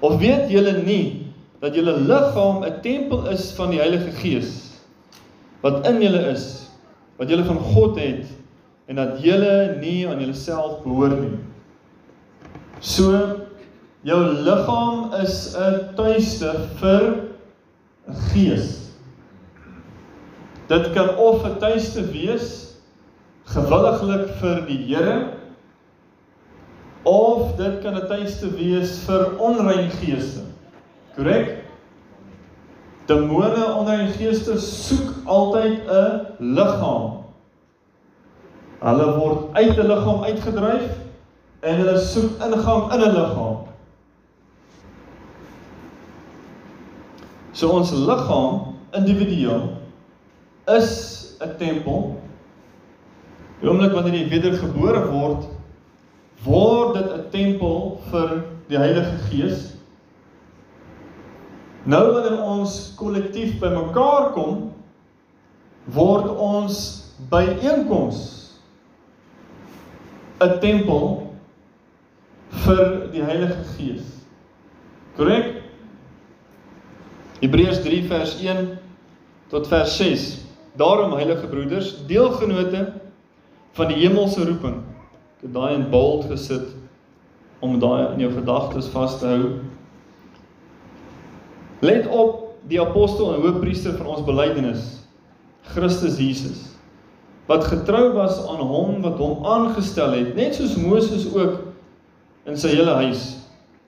[0.00, 4.70] Of weet julle nie dat julle liggaam 'n tempel is van die Heilige Gees
[5.60, 6.44] wat in julle is,
[7.20, 8.24] wat julle van God het
[8.88, 11.36] en dat julle nie aan julleself behoort nie.
[12.80, 13.12] So
[14.08, 17.28] jou liggaam is 'n tuiste vir
[18.08, 18.79] 'n gees.
[20.70, 22.74] Dit kan of 'n tuiste wees
[23.42, 25.32] gewilliglik vir die Here
[27.02, 30.40] of dit kan 'n tuiste wees vir onrein geeste.
[31.16, 31.64] Korrek?
[33.06, 37.24] Demone, onrein geeste soek altyd 'n liggaam.
[38.78, 40.86] Hulle word uit 'n liggaam uitgedryf
[41.60, 43.58] en hulle soek ingang in 'n liggaam.
[47.52, 49.79] So ons liggaam individueel
[50.76, 52.16] is 'n tempel.
[53.60, 55.48] Die oomblik wanneer jy wedergebore word,
[56.44, 59.76] word dit 'n tempel vir die Heilige Gees.
[61.84, 64.72] Nou wanneer ons kollektief bymekaar kom,
[65.84, 66.76] word ons
[67.30, 68.50] byeenkoms
[70.40, 71.32] 'n tempel
[72.50, 74.04] vir die Heilige Gees.
[75.16, 75.62] Korrek?
[77.40, 78.78] Hebreërs 3 vers 1
[79.48, 80.49] tot vers 6.
[80.78, 82.92] Daarom heilige broeders, deelgenote
[83.72, 84.80] van die hemelse roeping.
[85.38, 86.74] Ek het daai in bold gesit
[87.60, 89.44] om daai in jou gedagtes vas te hou.
[91.80, 94.84] Let op die apostel en hoofpriester van ons belydenis,
[95.72, 96.66] Christus Jesus,
[97.48, 101.58] wat getrou was aan hom wat hom aangestel het, net soos Moses ook
[102.48, 103.24] in sy hele huis.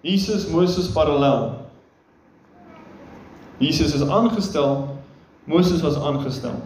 [0.02, 1.52] Jesus Moses parallel.
[3.62, 4.88] Jesus is aangestel,
[5.46, 6.56] Moses was aangestel.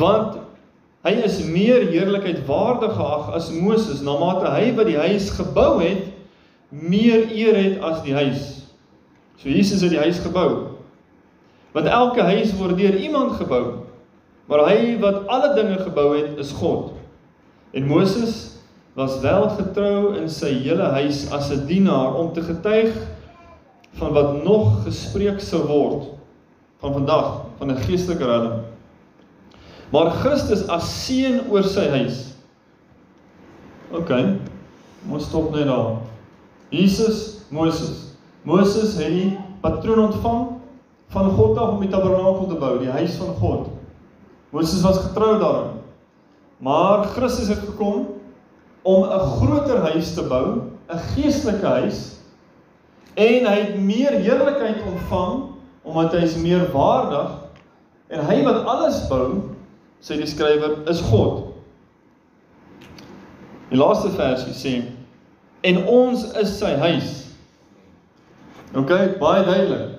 [0.00, 0.40] Want
[1.04, 5.78] hy is meer heerlikheid waardig geag as Moses, na mate hy wat die huis gebou
[5.82, 6.08] het,
[6.74, 8.64] meer eer het as die huis.
[9.38, 10.74] So Jesus het die huis gebou.
[11.74, 13.84] Want elke huis word deur iemand gebou.
[14.50, 16.92] Maar hy wat alle dinge gebou het, is God.
[17.74, 18.54] En Moses
[18.94, 22.94] was wel getrou in sy hele huis as 'n dienaar om te getuig
[23.98, 26.04] van wat nog gespreek sou word
[26.78, 28.73] van vandag van 'n geestelike redding.
[29.94, 32.16] Maar Christus as seun oor sy huis.
[33.94, 34.10] OK.
[35.06, 36.00] Ons stop net daar.
[36.74, 38.16] Jesus, Moses.
[38.42, 39.28] Moses het die
[39.62, 40.42] patroon ontvang
[41.14, 43.70] van God af om die tabernakel te bou, die huis van God.
[44.50, 45.78] Moses was getrou daarin.
[46.58, 48.08] Maar Christus het gekom
[48.82, 52.18] om 'n groter huis te bou, 'n geestelike huis
[53.14, 55.42] en hy het meer heerlikheid ontvang
[55.82, 57.30] omdat hy is meer waardig
[58.08, 59.53] en hy wat alles bou,
[60.04, 61.54] sê die skrywer, is God.
[63.70, 64.74] Die laaste versie sê
[65.64, 67.12] en ons is sy huis.
[68.76, 69.94] OK, baie duidelik.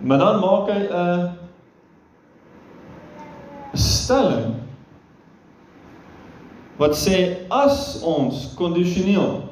[0.00, 1.36] Maar dan maak hy 'n
[3.76, 4.54] stelling
[6.80, 9.42] wat sê as ons kondisioneel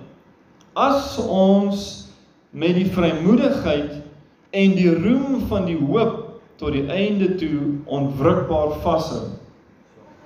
[0.74, 2.08] as ons
[2.50, 3.98] met die vrymoedigheid
[4.50, 6.27] en die roem van die hoop
[6.58, 9.28] tot die einde toe onwrikbaar vashou.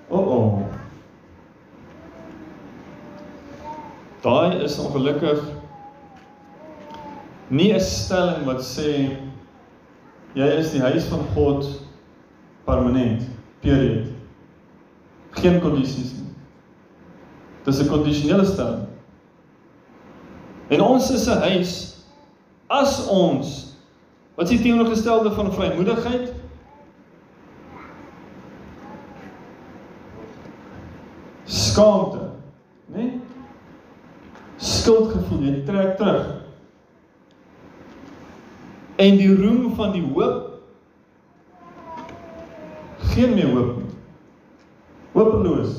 [0.09, 0.63] O oh oh.
[4.23, 5.43] Daai is ongelukkig
[7.49, 9.17] nie 'n stelling wat sê
[10.35, 11.67] jy is die huis van God
[12.65, 13.29] permanent.
[13.61, 14.07] Period.
[15.31, 16.33] Geen kondisies nie.
[17.65, 18.87] Dis 'n kondisionele stelling.
[20.69, 21.97] En ons is 'n huis
[22.69, 23.72] as ons
[24.35, 26.33] wat is die teenoorgestelde van vrymoedigheid?
[31.45, 32.31] Skaamte,
[32.87, 33.03] né?
[33.03, 33.21] Nee?
[34.57, 36.27] Skuldgevoel, jy trek terug.
[39.03, 40.53] En die roem van die hoop
[43.13, 43.91] geen meer hoop nie.
[45.13, 45.75] Hopeloos.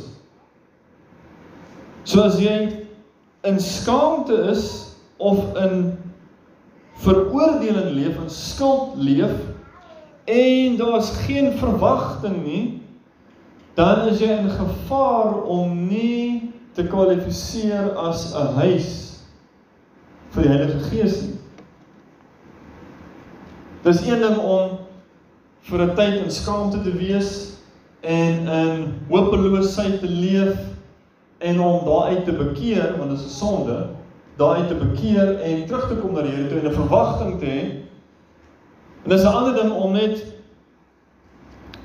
[2.04, 2.58] So as jy
[3.48, 4.66] in skaamte is
[5.18, 5.94] of in
[7.04, 9.36] veroordeling leef en skuld leef.
[10.26, 12.82] En daar's geen verwagting nie,
[13.74, 18.90] dan is jy in gevaar om nie te kwalifiseer as 'n huis
[20.34, 21.38] vir die Heilige Gees nie.
[23.84, 24.78] Dis een ding om
[25.68, 27.58] vir 'n tyd in skaamte te wees
[28.02, 30.58] en in hopeloosheid te leef
[31.40, 33.90] en om daaruit te bekeer want dit is 'n sonde
[34.36, 37.46] daaruit te bekeer en terug te kom na die Here toe en 'n verwagting te
[37.46, 37.64] hê.
[39.04, 40.26] En dis 'n ander ding om net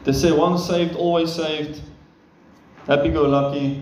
[0.03, 1.83] te sê once saved always saved.
[2.87, 3.81] Happy go lucky.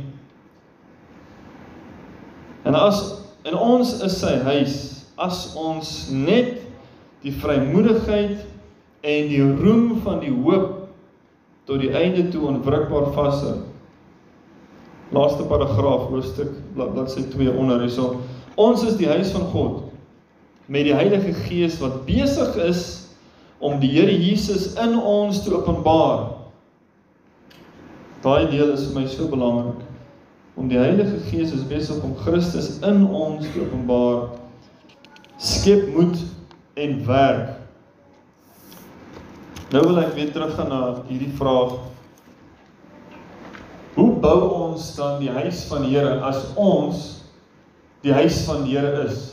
[2.62, 6.58] En as en ons is sy huis as ons net
[7.22, 8.42] die vrymoedigheid
[9.06, 10.88] en die roem van die hoop
[11.64, 13.56] tot die einde toe onwrikbaar vashou.
[15.14, 18.16] Laaste paragraaf hoofstuk bladsy 2 onder hierso.
[18.56, 19.82] Ons is die huis van God
[20.66, 22.84] met die Heilige Gees wat besig is
[23.60, 26.32] om die Here Jesus in ons te openbaar.
[28.24, 29.84] Daai deel is vir my so belangrik.
[30.56, 34.38] Om die Heilige Gees is besig om Christus in ons te openbaar.
[35.36, 36.16] Skep moed
[36.80, 37.52] en werk.
[39.74, 41.76] Nou wil ek weer teruggaan na hierdie vraag.
[43.96, 47.04] Hoe bou ons dan die huis van die Here as ons
[48.06, 49.32] die huis van die Here is?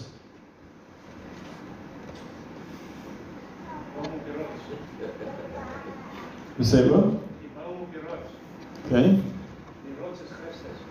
[6.56, 7.12] Wie sê wat?
[7.42, 8.32] Die bou op die rots.
[8.80, 8.90] OK.
[8.90, 10.82] Die rots is Christus.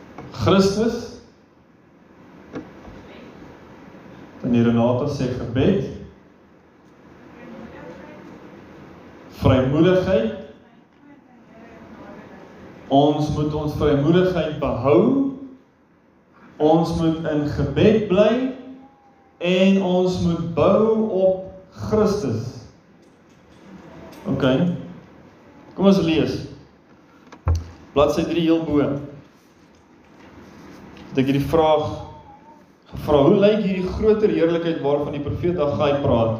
[0.44, 1.00] Christus.
[4.42, 5.90] Dan hier Renata sê gebed.
[9.42, 10.38] Vrymoedigheid.
[12.94, 15.31] Ons moet ons vrymoedigheid behou.
[16.62, 18.32] Ons moet in gebed bly
[19.42, 21.48] en ons moet bou op
[21.88, 22.62] Christus.
[24.30, 24.44] OK.
[25.74, 26.36] Kom ons lees.
[27.96, 28.84] Bladsy 3 heel bo.
[31.10, 31.88] Het ek hierdie vraag
[32.92, 36.38] gevra, hoe lyk hierdie groter heerlikheid waarvan die profeet Haggai praat?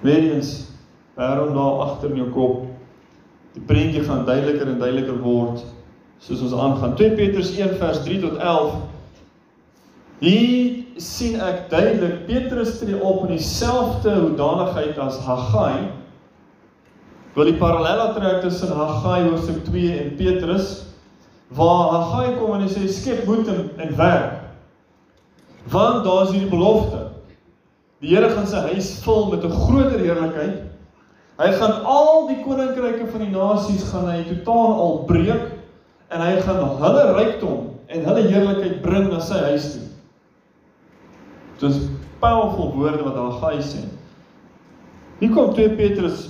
[0.00, 0.54] Weerens,
[1.18, 2.64] waarom daar agter in jou kop
[3.52, 5.62] die prentjie gaan duideliker en duideliker word
[6.20, 6.94] soos ons aangaan.
[6.96, 8.74] 2 Petrus 1 vers 3 tot 11.
[10.20, 15.88] Hier sien ek duidelik Petrus tree op in dieselfde hoedanigheid as Haggai
[17.36, 20.72] wil die parallelle trek tussen Haggai hoofstuk 2 en Petrus
[21.56, 24.36] waar Haggai kom en hy sê skep moed en, werk.
[25.72, 27.06] Want daar's hierdie belofte.
[28.00, 30.60] Die Here gaan sy huis vul met 'n groter heerlikheid.
[31.40, 35.59] Hy gaan al die koninkryke van die nasies gaan hy totaal al breek
[36.10, 39.86] en hy gaan hulle rykdom en hulle heerlikheid bring na sy huis toe.
[41.60, 41.80] Dis
[42.20, 43.82] powerful woorde wat Haggai sê.
[45.20, 46.28] Hier kom 2 Petrus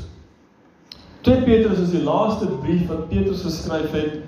[1.23, 4.21] 2 Petrus is die laaste brief wat Petrus geskryf het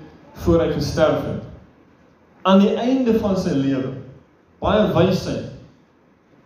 [0.45, 1.41] voor hy gesterf het.
[2.45, 3.95] Aan die einde van sy lewe,
[4.61, 5.49] baie wysheid,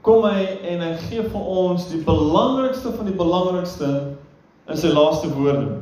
[0.08, 3.90] kom hy en hy gee vir ons die belangrikste van die belangrikste
[4.72, 5.82] in sy laaste woorde.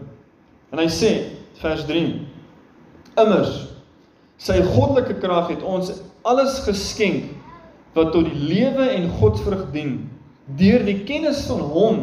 [0.74, 1.12] En hy sê,
[1.62, 2.25] vers 3:
[3.22, 3.62] Immers
[4.42, 5.94] sy goddelike krag het ons
[6.28, 7.30] alles geskenk
[7.96, 9.96] wat tot die lewe en Godsvrug dien
[10.60, 12.02] deur die kennis van hom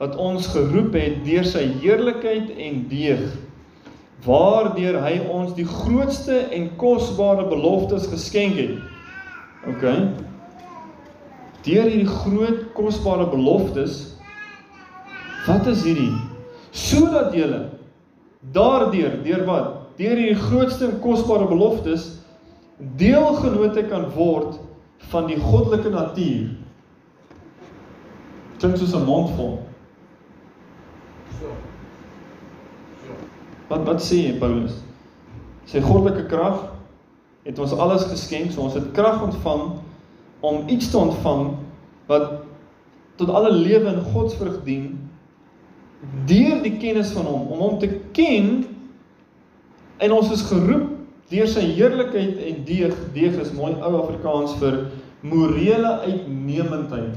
[0.00, 3.22] wat ons geroep het deur sy heerlikheid en deeg
[4.26, 8.76] waardeur hy ons die grootste en kosbare beloftes geskenk het.
[9.70, 9.84] OK.
[11.62, 14.00] Deur hierdie groot kosbare beloftes
[15.46, 16.12] wat is hierdie?
[16.70, 17.64] Sodat julle
[18.54, 19.81] daardeur deur wat?
[20.02, 22.08] Deur hierdie grootste en kosbare beloftes
[22.98, 24.56] deelgenote kan word
[25.12, 26.48] van die goddelike natuur.
[28.58, 29.60] Klink soos 'n mond vol.
[33.68, 34.82] Wat wat sê Paulus?
[35.70, 36.72] Sy goddelike krag
[37.44, 39.78] het ons alles geskenk, so ons het krag ontvang
[40.40, 41.56] om iets te ontvang
[42.06, 42.42] wat
[43.16, 45.10] tot alle lewe in Godsvrug dien
[46.26, 48.71] deur die kennis van hom, om hom te ken
[50.02, 50.88] en ons is geroep
[51.32, 54.82] deur sy heerlikheid en deeg, deeg is mooi ou Afrikaans vir
[55.24, 57.14] morele uitnemendheid.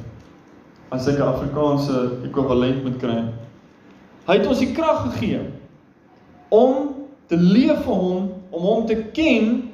[0.94, 3.18] As ek 'n Afrikaanse ekwivalent moet kry.
[4.28, 5.42] Hy het ons die krag gegee
[6.50, 6.94] om
[7.28, 9.72] te leef vir hom, om hom te ken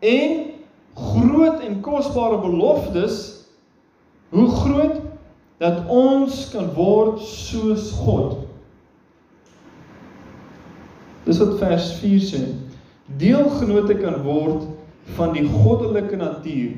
[0.00, 0.52] en
[0.94, 3.46] groot en kosbare beloftes
[4.32, 5.00] hoe groot
[5.62, 8.41] dat ons kan word soos God.
[11.24, 12.42] Dis wat vers 4 sê.
[13.18, 14.66] Deelgenote kan word
[15.16, 16.76] van die goddelike natuur.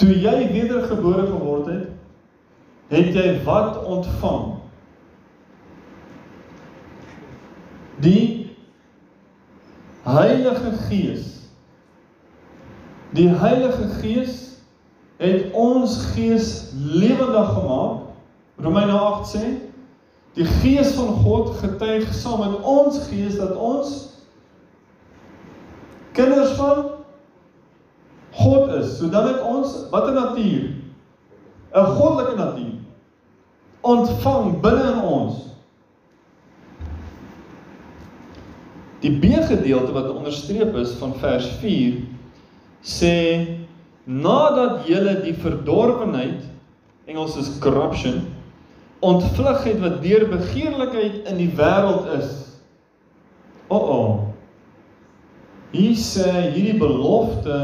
[0.00, 1.88] Toe jy wedergebore geword het,
[2.92, 4.54] het jy wat ontvang?
[8.02, 8.50] Die
[10.02, 11.28] Heilige Gees.
[13.14, 14.38] Die Heilige Gees
[15.22, 18.08] het ons gees lewendig gemaak.
[18.58, 19.44] Romeine 8 sê
[20.36, 23.92] die Gees van God getuig saam met ons gees dat ons
[26.16, 26.86] kinders van
[28.32, 28.96] God is.
[28.98, 30.70] So dan het ons watter natuur?
[31.72, 32.80] 'n Goddelike natuur
[33.80, 35.34] ontvang binne in ons.
[39.02, 41.98] Die B-gedeelte wat onderstreep is van vers 4
[42.82, 43.16] sê
[44.04, 46.46] nadat julle die verdorwenheid
[47.06, 48.22] Engels is corruption
[49.02, 52.30] ontvlug het wat deur begeerlikheid in die wêreld is.
[53.66, 54.12] O oh oh.
[55.72, 57.58] Hier sê hierdie belofte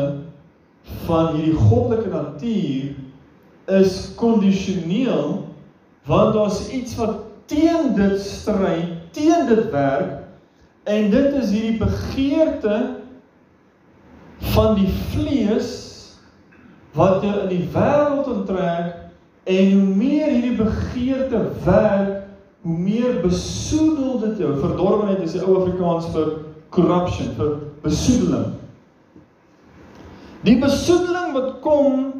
[1.07, 5.45] van hierdie goddelike natuur is kondisioneel
[6.09, 7.21] want daar's iets wat
[7.53, 8.79] teen dit stry,
[9.13, 10.25] teen dit werk
[10.89, 12.79] en dit is hierdie begeerte
[14.55, 15.75] van die vlees
[16.97, 19.08] wat jou in die wêreld onttrek
[19.49, 22.27] en hoe meer hierdie begeerte werk,
[22.61, 24.51] hoe meer besoedel dit jou.
[24.61, 26.35] Verdorwenheid is die ou Afrikaans vir
[26.75, 28.51] corruption, vir besoedeling.
[30.45, 32.11] Die besoedeling wat kom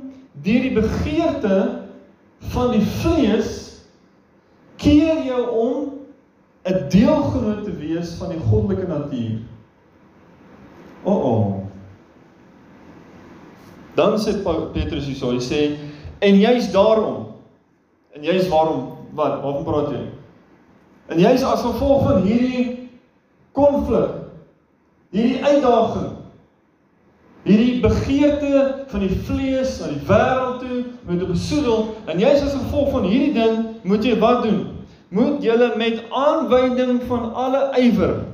[0.41, 1.59] deur die begeerte
[2.55, 3.53] van die vlees
[4.81, 5.77] keer jou om
[6.65, 9.39] 'n deelgenoot te wees van die goddelike natuur.
[11.03, 11.57] O, oh, oh.
[13.95, 14.33] Dan sê
[14.73, 15.63] Petrus hierso, hy sê
[16.19, 17.27] en jy's daarom.
[18.15, 19.41] En jy's waarom wat?
[19.43, 20.05] Waarvan praat jy?
[21.09, 22.91] En jy's as gevolg van hierdie
[23.57, 24.15] konflik,
[25.11, 26.11] hierdie uitdaging,
[27.49, 32.59] hierdie begeerte van die vlees na die wêreld toe met 'n besoedel en jy's as
[32.59, 34.67] gevolg van hierdie ding, moet jy wat doen?
[35.09, 38.29] Moet jy met aanwyding van alle ywer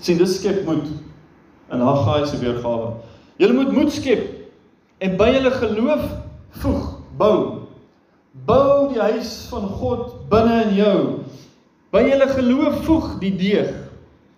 [0.00, 0.88] sien dis skep moed
[1.70, 2.94] in Haggai se weergawe.
[3.36, 4.22] Julle moet moed skep
[4.98, 6.04] en by julle geloof
[6.50, 6.86] voeg,
[7.18, 7.36] bou.
[8.46, 10.98] Bou die huis van God binne in jou.
[11.90, 13.72] By julle geloof voeg die deeg.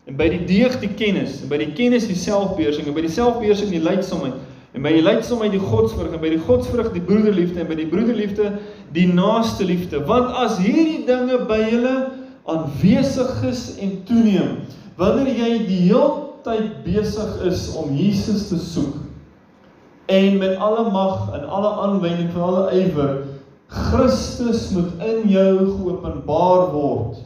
[0.09, 1.43] En by die deeg die kennis.
[1.43, 2.89] En by die kennis die selfbeheersing.
[2.89, 6.15] En by die selfbeheersing die leidsaamheid en by die leidsaamheid die godsvrug.
[6.17, 7.61] En by die godsvrug die broederliefde.
[7.61, 8.55] En by die broederliefde
[8.97, 10.01] die naaste liefde.
[10.09, 11.97] Want as hierdie dinge by julle
[12.51, 14.63] aanwesig is en toeneem
[14.99, 18.99] wanneer jy die hele tyd besig is om Jesus te soek
[20.13, 23.15] en met alle mag en alle aanwending van alle ywer
[23.73, 27.23] Christus moet in jou geopenbaar word.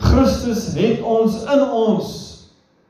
[0.00, 2.14] Christus het ons in ons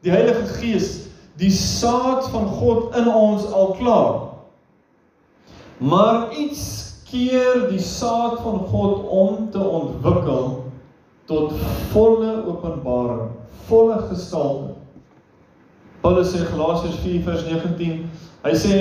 [0.07, 0.93] die Heilige Gees,
[1.41, 4.21] die saad van God in ons al klaar.
[5.83, 6.63] Maar iets
[7.11, 10.49] keer die saad van God om te ontwikkel
[11.27, 11.53] tot
[11.91, 13.35] volle openbaring
[13.69, 14.77] volle gestalte.
[16.01, 18.05] Paulus sê Galasiërs 4 vers 19,
[18.45, 18.77] hy sê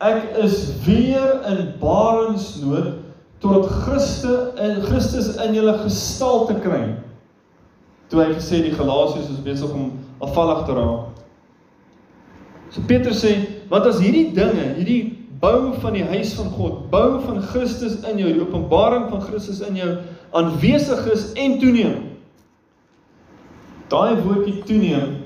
[0.00, 2.98] ek is weer in barensnood
[3.40, 6.82] tot Christus in Christus in julle gestalte kry.
[8.10, 9.92] Toe hy gesê die Galasiërs is besig om
[10.24, 11.06] afvallig te raak.
[12.70, 13.32] So Petrus sê,
[13.70, 18.20] want as hierdie dinge, hierdie bou van die huis van God, bou van Christus in
[18.20, 19.90] jou, die openbaring van Christus in jou
[20.36, 22.10] aanwesig is en toeneem,
[23.90, 25.16] Daai woordjie toeneem.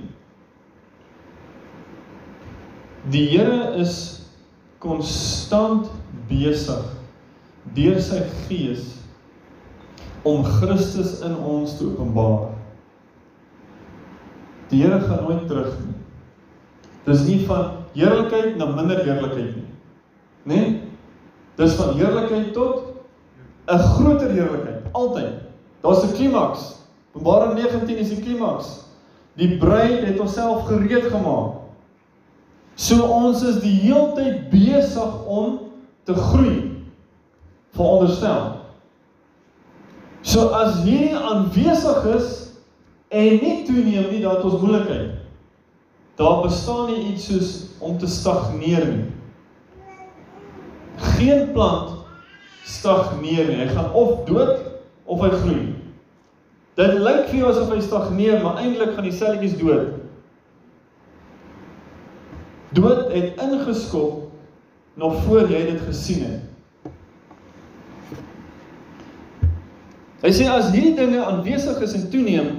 [3.13, 4.25] Die Here is
[4.81, 5.91] konstant
[6.29, 6.85] besig
[7.77, 8.85] deur sy gees
[10.25, 12.55] om Christus in ons te openbaar.
[14.71, 15.99] Die Here gaan nooit terug nie.
[17.05, 19.69] Dis nie van heerlikheid na minder heerlikheid nie.
[20.49, 20.55] Né?
[20.55, 20.71] Nee?
[21.61, 22.95] Dis van heerlikheid tot
[23.69, 25.45] 'n groter heerlikheid, altyd.
[25.83, 26.81] Daar's 'n klimaks.
[27.13, 28.81] Openbaring 19 is die klimaks.
[29.37, 31.64] Die bruid het homself gereed gemaak.
[32.75, 35.59] So ons is die heeltyd besig om
[36.05, 36.57] te groei.
[37.75, 38.61] Veronderstel.
[40.25, 42.31] So as hierdie aanwesig is
[43.15, 45.21] en nie toeneem nie, dan het ons moeilikheid.
[46.19, 47.53] Daar bestaan nie iets soos
[47.83, 49.07] om te stagneer nie.
[51.15, 52.05] Geen plant
[52.65, 53.59] stagneer nie.
[53.63, 54.55] Hy gaan of dood
[55.05, 55.65] of hy groei.
[56.79, 60.04] Dit lyk vir jou asof hy stagneer, maar eintlik gaan die selletjies dood.
[62.75, 64.31] Dood het ingeskop
[64.99, 66.93] nog voor jy dit gesien het.
[70.25, 72.53] Hy sê as hierdie dinge aanwesig is en toeneem,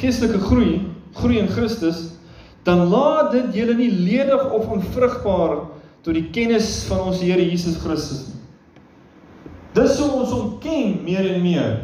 [0.00, 0.80] geestelike groei,
[1.14, 2.08] groei in Christus,
[2.66, 5.54] dan laat dit julle nie ledig of onvrugbaar
[6.02, 8.40] tot die kennis van ons Here Jesus Christus nie.
[9.76, 11.74] Dis hoe ons hom ken meer en meer.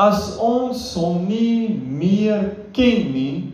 [0.00, 3.51] As ons hom nie meer ken nie,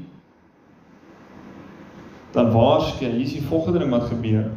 [2.39, 4.49] dan waarskynlik hier is die volgende ding wat gebeur.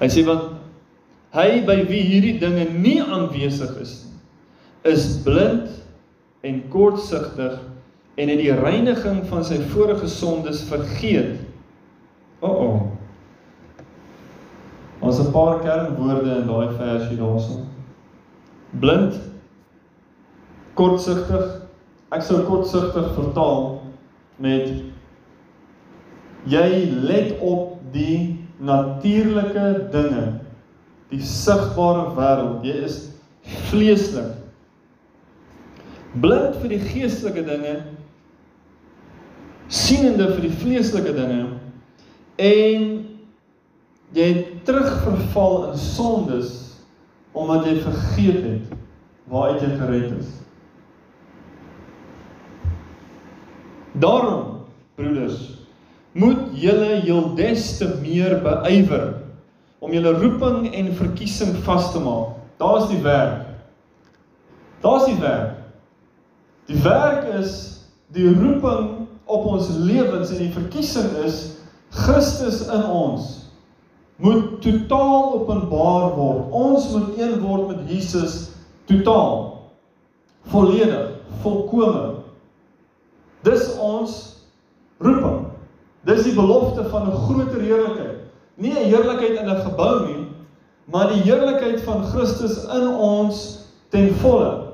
[0.00, 0.54] Hy sê want
[1.36, 4.12] hy by wie hierdie dinge nie aanwesig is nie,
[4.92, 5.70] is blind
[6.46, 7.56] en kortsigtig
[8.16, 11.40] en het die reiniging van sy vorige sondes vergeet.
[12.40, 12.82] O, oh, oh.
[15.04, 17.66] Ons 'n paar kernwoorde in daai versie daarson.
[18.80, 19.20] Blind
[20.74, 21.62] kortsigtig.
[22.12, 23.82] Ek sou kortsigtig vertaal
[24.40, 24.95] met
[26.50, 26.68] jy
[27.06, 30.26] let op die natuurlike dinge,
[31.10, 32.64] die sigbare wêreld.
[32.66, 33.00] Jy is
[33.70, 34.32] vleeslik.
[36.16, 37.74] Blind vir die geestelike dinge,
[39.68, 41.42] sienende vir die vleeslike dinge
[42.38, 42.84] en
[44.14, 46.52] jy het terugverval in sondes
[47.36, 48.74] omdat jy vergeet het
[49.28, 50.28] waaruit jy gered is.
[53.96, 54.62] Daarom,
[54.94, 55.65] broeders,
[56.16, 59.08] moet julle heel des te meer beywer
[59.84, 62.34] om julle roeping en verkiesing vas te maak.
[62.56, 63.44] Daar's die werk.
[64.80, 65.58] Daar's die werk.
[66.66, 67.52] Die werk is
[68.16, 71.42] die roeping op ons lewens en die verkiesing is
[71.94, 73.46] Christus in ons
[74.16, 76.48] moet totaal openbaar word.
[76.50, 78.48] Ons moet een word met Jesus
[78.88, 79.52] totaal.
[80.48, 81.10] Volledig,
[81.42, 82.22] volkome.
[83.44, 84.16] Dis ons
[85.04, 85.45] roeping.
[86.06, 88.18] Dis die belofte van 'n groter heerlikheid.
[88.54, 90.26] Nie 'n heerlikheid in 'n gebou nie,
[90.84, 93.58] maar die heerlikheid van Christus in ons
[93.90, 94.66] ten volle.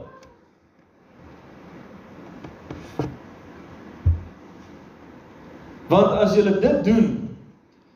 [5.88, 7.36] Want as julle dit doen,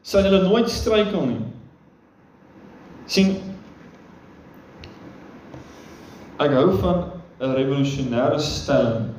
[0.02, 1.44] sal julle nooit struikel nie.
[3.06, 3.36] sien
[6.36, 7.04] Ek hou van
[7.40, 9.14] 'n revolusionêre stelling.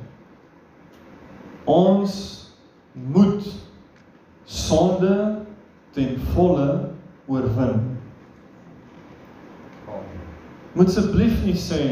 [1.64, 2.46] Ons
[2.92, 3.67] moet
[4.68, 5.42] sonde
[5.96, 6.90] ten volle
[7.26, 7.98] oorwin.
[10.72, 11.82] Moet asseblief nie sê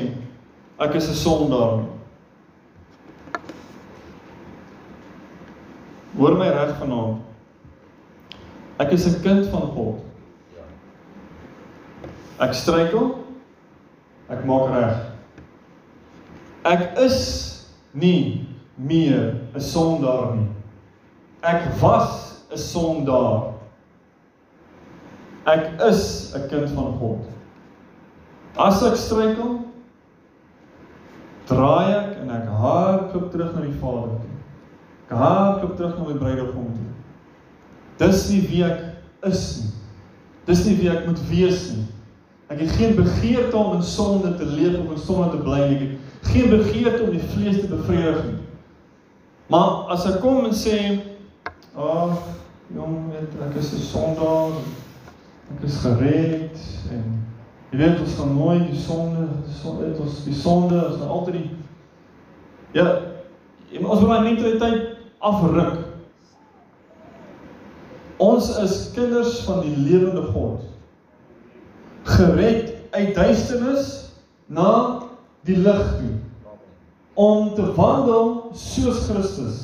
[0.79, 1.93] ek is 'n sondaar nie.
[6.17, 7.23] Hoor my reg vanaand.
[8.79, 9.99] Ek is 'n kind van God.
[12.39, 13.25] Ek struikel.
[14.29, 14.97] Ek maak reg.
[16.65, 20.49] Ek is nie meer 'n sondaar nie.
[21.43, 23.55] Ek was 'n sondaar.
[25.47, 27.25] Ek is 'n kind van God.
[28.57, 29.61] As ek struikel,
[31.47, 34.37] draai ek en ek hardloop terug na die Vader toe.
[35.07, 36.87] Ek hardloop terug na my bruidegom toe.
[37.99, 38.81] Dis nie wie ek
[39.29, 39.71] is nie.
[40.47, 41.87] Dis nie wie ek moet wees nie.
[42.49, 45.77] Ek het geen begeerte om in sonde te leef of in sonde te bly nie.
[45.77, 45.93] Ek
[46.23, 48.41] het geen begeerte om die vlees te bevredig nie.
[49.51, 50.77] Maar as ek kom en sê,
[51.77, 52.19] "Ag,
[52.73, 54.53] jong, weet ek is 'n sondaar.
[55.57, 56.59] Ek is gered
[56.91, 57.25] en
[57.71, 59.29] jy weet ons gaan nooit die sonde,
[59.61, 61.51] sonde het ons die sonde is nou altyd die
[62.73, 63.01] Ja,
[63.81, 65.85] ons moet my mentaliteit afruk.
[68.17, 70.65] Ons is kinders van die lewende God.
[72.03, 74.11] Gered uit duisternis
[74.47, 75.03] na
[75.45, 76.15] die lig toe
[77.15, 79.63] om te wandel soos Christus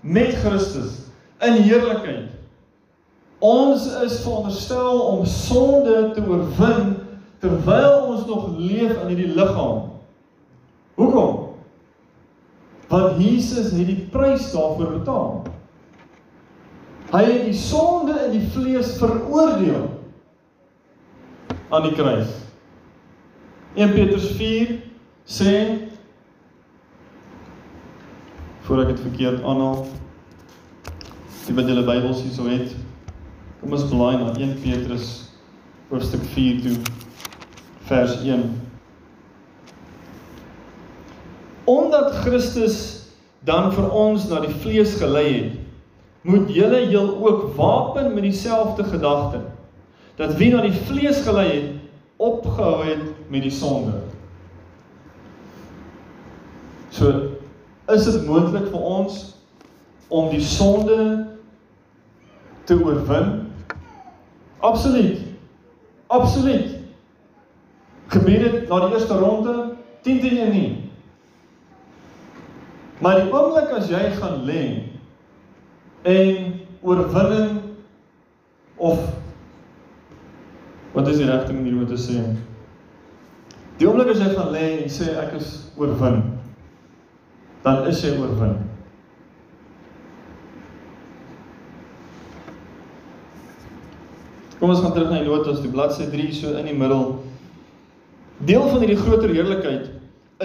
[0.00, 1.03] met Christus
[1.46, 2.30] in heerlikheid.
[3.44, 6.94] Ons is veronderstel om sonde te oorwin
[7.42, 9.90] terwyl ons nog leef in hierdie liggaam.
[10.96, 11.40] Hoekom?
[12.88, 15.42] Want Jesus het die prys daarvoor betaal.
[17.12, 19.84] Hy het die sonde in die vlees veroordeel
[21.68, 22.30] aan die kruis.
[23.74, 24.76] 1 Petrus 4
[25.26, 25.54] sê
[28.64, 29.84] voor ek dit verkeerd aanhaal
[31.46, 32.74] die wat julle Bybels hier sou het
[33.60, 35.08] kom ons blaai na 1 Petrus
[35.90, 36.76] hoofstuk 4 toe
[37.88, 38.46] vers 1
[41.64, 42.78] Omdat Christus
[43.44, 45.60] dan vir ons na die vlees gelei het
[46.24, 49.40] moet julle heel ook wapen met dieselfde gedagte
[50.16, 51.70] dat wie na die vlees gelei het
[52.16, 53.92] opgehou het met die sonde.
[56.94, 57.10] So
[57.90, 59.34] is dit moontlik vir ons
[60.08, 61.23] om die sonde
[62.64, 63.52] te oorwin?
[64.64, 65.18] Absoluut.
[66.06, 66.70] Absoluut.
[68.06, 70.70] Gebeur dit na die eerste ronde 10 teen 1 nie.
[73.02, 74.62] Maar die oomblik as jy gaan lê
[76.08, 77.60] en oorwinning
[78.76, 79.00] of
[80.94, 82.20] wat is die regte manier om te sê?
[83.80, 85.50] Die oomblik as jy gaan lê en sê ek is
[85.80, 86.20] oorwin,
[87.64, 88.54] dan is jy oorwin.
[94.64, 97.18] Kom ons gaan terug na die notas, die bladsy 3 so in die middel.
[98.48, 99.90] Deel van hierdie groter heerlikheid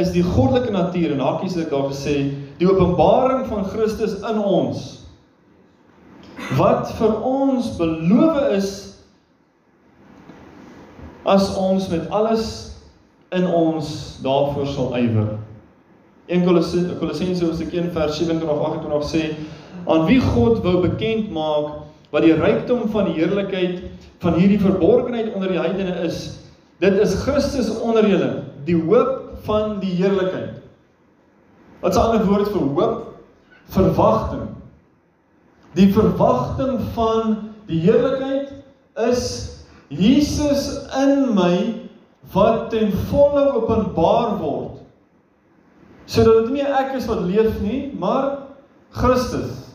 [0.02, 2.18] is die goddelike natuur en hakies het daar gesê,
[2.60, 4.84] die openbaring van Christus in ons.
[6.60, 8.70] Wat vir ons beloof is
[11.24, 12.46] as ons met alles
[13.32, 15.38] in ons daarvoor sal ywer.
[16.28, 19.28] 1 Kolossense hoofstuk 1 vers 27-28 sê
[19.88, 23.84] aan wie God wou bekend maak wat die rykdom van die heerlikheid
[24.20, 26.40] van hierdie verborgenheid onder die heidene is.
[26.80, 28.32] Dit is Christus onder julle,
[28.66, 30.60] die hoop van die heerlikheid.
[31.80, 33.06] Wat 'n ander woord vir hoop?
[33.70, 34.48] Verwagting.
[35.74, 37.38] Die verwagting van
[37.68, 38.52] die heerlikheid
[38.96, 39.56] is
[39.88, 41.76] Jesus in my
[42.34, 44.82] wat ten volle openbaar word.
[46.06, 48.38] Sodat dit nie ek is wat leef nie, maar
[48.90, 49.69] Christus.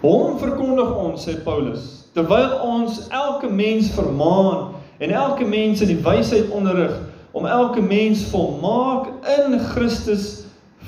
[0.00, 6.02] Hom verkondig ons, sê Paulus, terwyl ons elke mens vermaan en elke mens in die
[6.04, 6.94] wysheid onderrig
[7.34, 10.44] om elke mens volmaak in Christus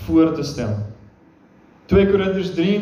[0.06, 0.76] voor te stel.
[1.90, 2.76] 2 Korintiërs 3,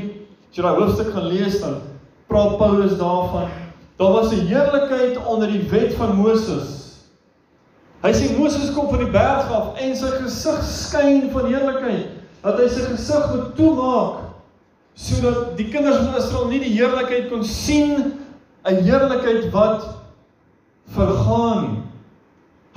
[0.51, 1.81] as jy daai hoofstuk gaan lees dan
[2.29, 3.49] praat Paulus daarvan
[3.99, 6.93] daar was 'n heerlikheid onder die wet van Moses.
[8.01, 12.07] Hy sê Moses kom van die berg af en sy gesig skyn van heerlikheid
[12.43, 14.18] dat hy sy gesig moet toemaak
[14.99, 18.19] sodat die kinders van Israel nie die heerlikheid kon sien
[18.67, 19.87] 'n heerlikheid wat
[20.95, 21.83] vergaan nie.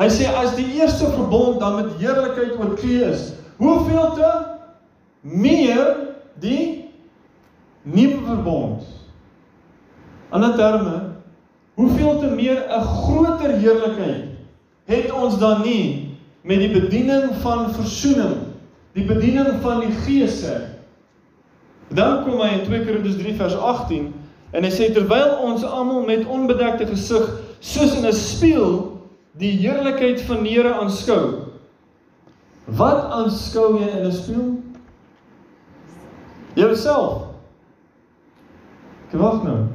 [0.02, 4.30] Hy sê as die eerste verbond dan met heerlikheid oorklee is, hoeveel te
[5.22, 5.96] meer
[6.42, 6.90] die
[7.82, 8.84] nuwe verbond.
[10.30, 10.96] Ander terme,
[11.78, 14.30] hoeveel te meer 'n groter heerlikheid
[14.86, 18.36] het ons dan nie met die bediening van verzoening,
[18.94, 20.42] die bediening van die Gees.
[21.90, 24.14] Dan kom hy in 2 Korintiërs 3 vers 18
[24.52, 27.28] en hy sê terwyl ons almal met onbedekte gesig
[27.60, 29.02] soos in 'n spieël
[29.40, 31.48] die heerlikheid van die Here aanskou.
[32.66, 34.50] Wat aanskou jy in 'n spieël?
[36.54, 37.28] Jouself.
[39.12, 39.68] Ek wag nou.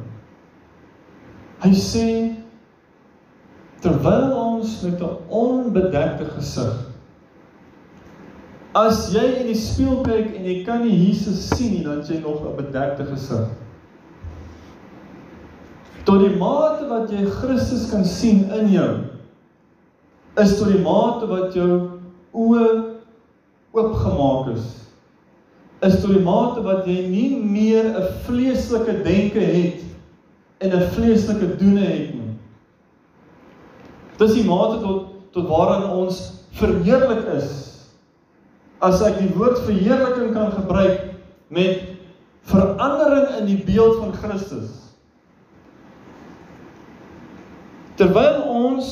[1.61, 2.37] Hy sê
[3.81, 6.86] terwyl ons met 'n onbedekte gesig
[8.77, 12.18] As jy in die spieël kyk en jy kan nie Jesus sien nie, dan jy
[12.20, 13.49] nog 'n bedekte gesig.
[16.05, 18.91] Tot die mate wat jy Christus kan sien in jou,
[20.37, 21.89] is tot die mate wat jou
[22.35, 22.66] oë
[23.72, 24.66] oopgemaak is.
[25.83, 29.81] Is tot die mate wat jy nie meer 'n vleeslike denke het
[30.61, 32.37] en 'n vleeslike doene het nie.
[34.18, 37.76] Dis die mate tot tot waaraan ons verheerlik is
[38.87, 41.12] as ek die woord verheerliking kan gebruik
[41.49, 41.82] met
[42.47, 44.70] verandering in die beeld van Christus.
[47.97, 48.91] Terwyl ons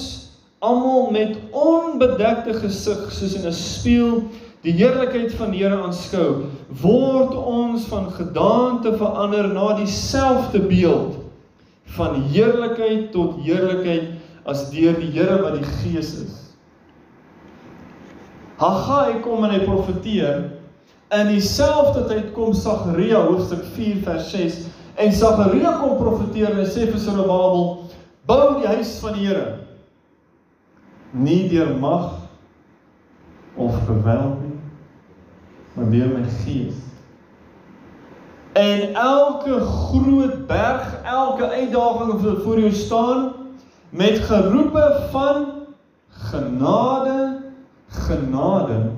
[0.64, 4.24] almal met onbedekte gesig soos in 'n spieël
[4.64, 6.48] die heerlikheid van die Here aanskou,
[6.80, 11.20] word ons van gedaante verander na dieselfde beeld
[11.84, 16.43] van heerlikheid tot heerlikheid as deur die Here wat die Gees is.
[18.60, 20.44] Haggai kom en hy profeteer.
[21.14, 24.62] In dieselfde tyd kom Sagaria hoofstuk 4 vers 6
[25.02, 27.68] en Sagaria kom profeteer en hy sê vir Zorobabel
[28.26, 29.46] bou die huis van die Here.
[31.14, 32.10] Nie deur mag
[33.54, 34.54] of geweld nie
[35.74, 36.74] maar deur my gees.
[38.52, 43.32] En elke groot berg elke uitdaging wat voor jou staan
[43.90, 45.46] met geroepe van
[46.08, 47.43] genade
[47.94, 48.90] genade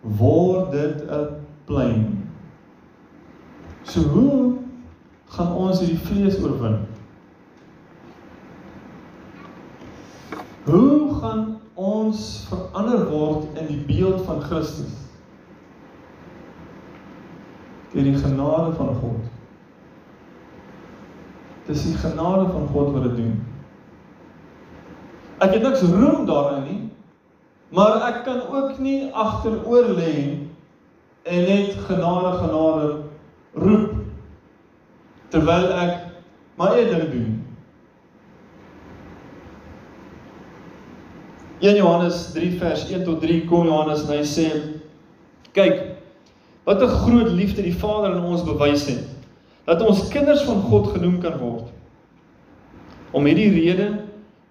[0.00, 1.28] word dit 'n
[1.64, 2.28] plein.
[3.82, 4.58] So hoe
[5.26, 6.86] gaan ons hierdie vlees oorwin?
[10.64, 14.92] Hoe gaan ons verander word in die beeld van Christus?
[17.92, 19.24] Deur die genade van God.
[21.66, 23.34] Dis die genade van God wat dit doen.
[25.42, 26.80] Ek het niks roem daarin nie.
[27.72, 30.36] Maar ek kan ook nie agteroor lê
[31.22, 32.88] en net genade genade
[33.52, 33.94] roep
[35.32, 35.94] terwyl ek
[36.60, 37.30] my eie ding doen.
[41.64, 44.48] 1 Johannes 3 vers 1 tot 3 kom Johannes en hy sê
[45.56, 45.80] kyk
[46.68, 49.08] wat 'n groot liefde die Vader aan ons bewys het
[49.64, 51.70] dat ons kinders van God genoem kan word.
[53.12, 53.88] Om hierdie rede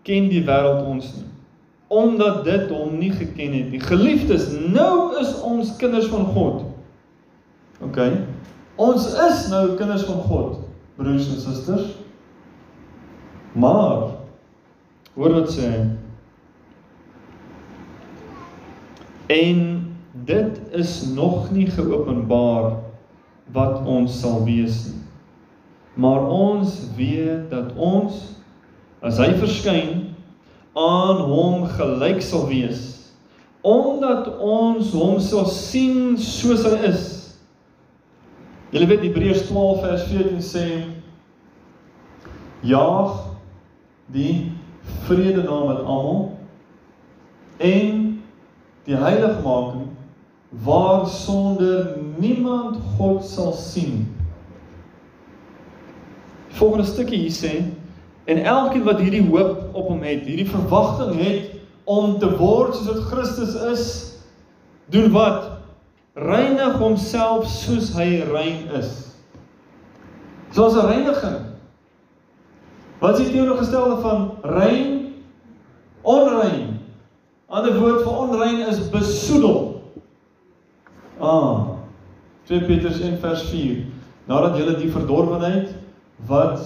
[0.01, 1.30] ken die wêreld ons nie
[1.91, 3.79] omdat dit hom nie geken het nie.
[3.83, 6.61] Geliefdes, nou is ons kinders van God.
[7.83, 7.99] OK.
[8.79, 10.61] Ons is nou kinders van God,
[10.95, 11.89] broers en susters.
[13.51, 14.13] Maar
[15.17, 15.81] hoor wat sê hy?
[19.35, 19.59] En
[20.27, 22.77] dit is nog nie geopenbaar
[23.51, 25.03] wat ons sal wees nie.
[25.99, 28.23] Maar ons weet dat ons
[29.03, 30.10] as hy verskyn
[30.73, 32.87] aan hom gelyk sal wees
[33.61, 37.03] omdat ons hom sal sien soos hy is.
[38.73, 40.65] Julle weet Hebreërs 12 vers 14 sê
[42.65, 43.19] jaag
[44.15, 44.51] die
[45.05, 46.23] vrede na met almal
[47.61, 48.01] en
[48.87, 49.91] die heiligmaking
[50.65, 54.09] waar sonder niemand God sal sien.
[56.61, 57.51] volgende stukkie hier sê
[58.31, 61.57] en elkeen wat hierdie hoop op hom het, hierdie verwagting het
[61.89, 63.85] om te word soos wat Christus is,
[64.93, 65.49] doen wat?
[66.15, 68.91] Reinig homself soos hy rein is.
[70.51, 71.39] Soos 'n reiniging.
[72.99, 75.13] Wat is die teenoorgestelde van rein?
[76.01, 76.79] Onrein.
[77.47, 79.81] Ander woord vir onrein is besoedel.
[81.19, 81.71] Ah.
[82.47, 83.85] 2 Petrus 1 vers 4.
[84.25, 85.73] Nadat julle die verdorwenheid
[86.27, 86.61] wat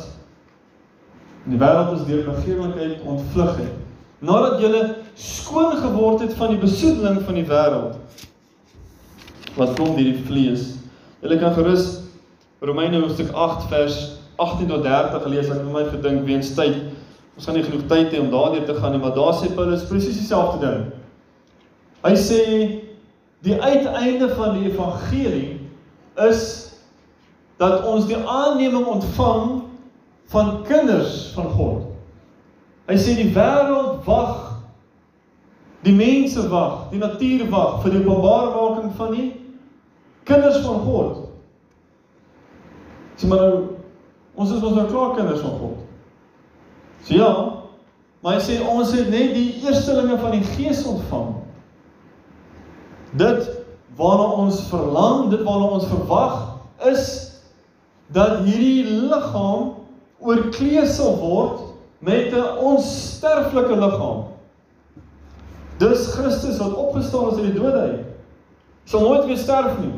[1.46, 3.74] die wêreld is deur begeerlikheid ontvlug het.
[4.26, 4.82] Nadat julle
[5.20, 8.02] skoon geword het van die besoedeling van die wêreld
[9.56, 10.74] wat kom deur die vlees.
[11.24, 12.02] Julle kan gerus
[12.66, 14.00] Romeine hoofstuk 8 vers
[14.41, 16.82] 18 tot 30 lees ek my gedink weens tyd.
[17.36, 19.86] Ons gaan nie genoeg tyd hê om daardeur te gaan nie, maar daar sê Paulus
[19.88, 20.86] presies dieselfde ding.
[22.06, 22.41] Hy sê
[23.46, 25.60] die uiteinde van die evangelie
[26.26, 26.41] is
[27.62, 29.64] dat ons die aanneming ontvang
[30.36, 31.88] van kinders van God.
[32.90, 34.46] Hy sê die wêreld wag
[35.86, 39.28] die mense wag, die natuur wag vir die openbarmaking van die
[40.26, 41.20] kinders van God.
[43.20, 43.60] Sê maar nou
[44.36, 45.84] ons is ons nou klaar kinders van God.
[47.06, 47.30] So ja,
[48.26, 51.36] maar hy sê ons het net die eerstelinge van die Gees ontvang.
[53.16, 53.46] Dit
[53.96, 56.42] waarna ons verlang, dit waarna ons verwag
[56.90, 57.06] is
[58.12, 59.85] dat hierdie liggaam
[60.20, 61.59] oorkleed sal word
[61.99, 64.26] met 'n onsterflike liggaam.
[65.78, 68.05] Dis Christus wat opgestaan is uit die dood uit.
[68.84, 69.93] Sal nooit weer sterf nie.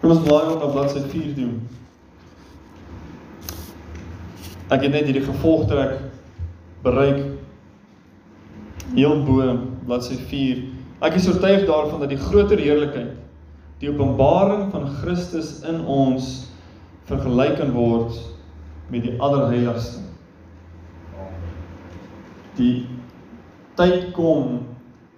[0.00, 1.68] Kom ons blaai op na bladsy 4 doen.
[4.70, 5.98] Ek het net hierdie gevolgtrek
[6.84, 7.20] bereik
[8.94, 9.56] heel bo
[9.86, 10.62] bladsy 4.
[11.04, 13.16] Ek is oortuig daarvan dat die groter heerlikheid,
[13.80, 16.50] die openbaring van Christus in ons
[17.08, 18.16] vergelyk kan word
[18.92, 20.02] met die allerheiligste.
[22.58, 22.84] Die
[23.78, 24.60] tyd kom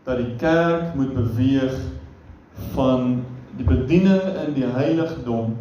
[0.06, 1.74] dat die kerk moet beweeg
[2.76, 3.24] van
[3.58, 5.56] die bediening in die heiligdom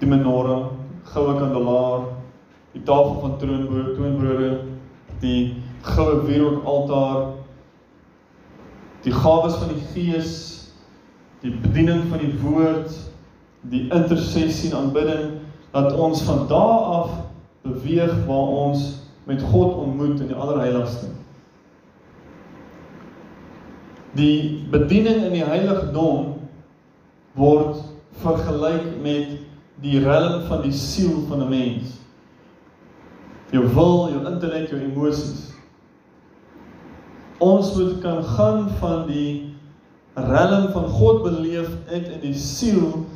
[0.00, 0.70] die menorah,
[1.12, 2.06] goue kandelaar,
[2.72, 4.50] die tafel van troonbrood, toonbrode,
[5.20, 7.39] die goue wierookaltaar,
[9.04, 10.32] die gawes van die Gees,
[11.40, 12.92] die bediening van die woord,
[13.72, 15.38] die intersessie en aanbidding
[15.70, 17.10] dat ons van daardie af
[17.62, 18.86] beweeg waar ons
[19.24, 21.06] met God ontmoet in die allerheiligste.
[24.18, 26.34] Die bediening in die heiligdom
[27.38, 27.78] word
[28.24, 29.36] vergelyk met
[29.80, 31.94] die realm van die siel van 'n mens.
[33.50, 35.49] Jou wil, jou intellek, jou emosies.
[37.40, 39.54] Ons moet kan gaan van die
[40.14, 43.06] realm van God beleef uit in die siel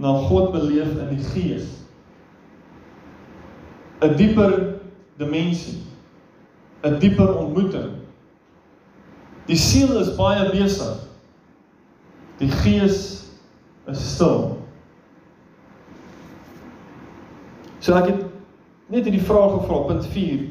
[0.00, 1.66] na God beleef in die gees.
[4.00, 4.80] 'n Dieper
[5.16, 5.82] dimensie.
[6.82, 7.92] 'n Dieper ontmoeting.
[9.46, 11.04] Die siel is baie besig.
[12.38, 13.24] Die gees
[13.86, 14.58] is stil.
[17.80, 18.24] So ek het
[18.88, 20.48] net hierdie vraag gevra punt 4.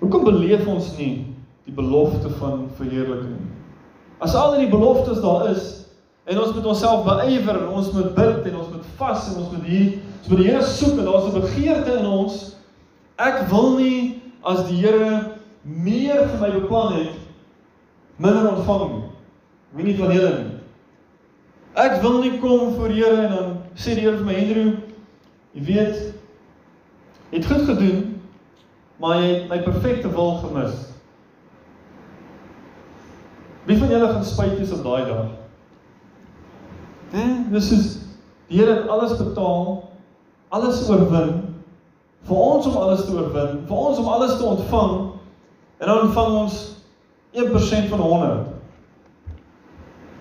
[0.00, 1.33] Hoekom beleef ons nie
[1.64, 3.52] die belofte van verheerliking nie?
[4.22, 5.84] As al die beloftes daar is
[6.24, 9.50] en ons moet onsself beywer en ons moet bid en ons moet vas en ons
[9.52, 9.88] moet hier
[10.24, 12.56] ons moet die Here soek en daar's 'n begeerte in ons.
[13.18, 17.16] Ek wil nie as die Here meer vir my beplan het
[18.16, 19.10] minder ontvang nie.
[19.74, 20.50] Wie nie van julle nie.
[21.74, 24.72] Ek wil nie kom voor Here en dan sê die Here vir my Andrew,
[25.52, 26.14] jy weet,
[27.30, 28.20] jy het goed gedoen,
[29.00, 30.93] maar jy het my perfekte wil gemis.
[33.64, 35.26] Wie van julle gaan spyt wees op daai dag?
[37.14, 37.90] Hè, dis is
[38.48, 39.88] die Here het alles betaal,
[40.52, 41.54] alles oorwin
[42.24, 44.92] vir ons om alles te oorwin, vir ons om alles te ontvang
[45.82, 46.58] en dan ontvang ons
[47.34, 48.52] 1% van 100.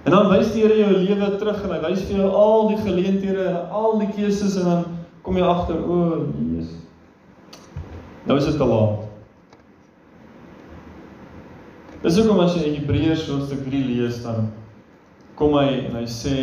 [0.03, 2.81] En dan wys die Here jou lewe terug en hy wys vir jou al die
[2.81, 4.83] geleenthede en al die keuses en dan
[5.23, 6.75] kom jy agter, o, oh, Jesus.
[8.27, 9.02] Nou is dit te laat.
[12.03, 14.49] Dis hoekom as jy in Hebreërs hoofstuk 3 lees dan
[15.39, 16.37] kom hy en hy sê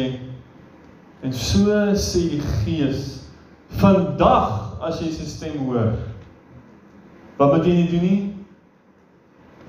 [1.20, 3.02] en so sê die Gees
[3.82, 5.92] vandag as jy sy stem hoor.
[7.36, 8.22] Wat moet jy nie doen nie?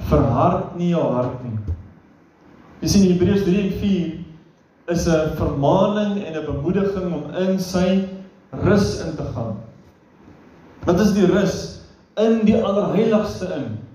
[0.07, 1.75] Verhard nie jou hart nie.
[2.79, 8.07] Jy sien Hebreërs 3 en 4 is 'n vermaaning en 'n bemoediging om in sy
[8.63, 9.59] rus in te gaan.
[10.87, 11.83] Wat is die rus?
[12.17, 13.90] In die allerheiligste in.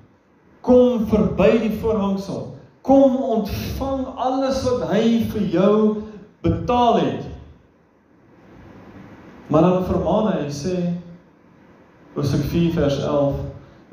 [0.66, 2.56] Kom verby die voorhangsel.
[2.86, 5.76] Kom ontvang alles wat hy vir jou
[6.42, 7.26] betaal het.
[9.46, 10.76] Maar dan vermaan hy, sê
[12.16, 13.42] Hosea 4 vers 11: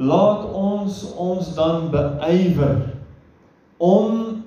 [0.01, 2.80] Laat ons ons dan beywer
[3.78, 4.43] om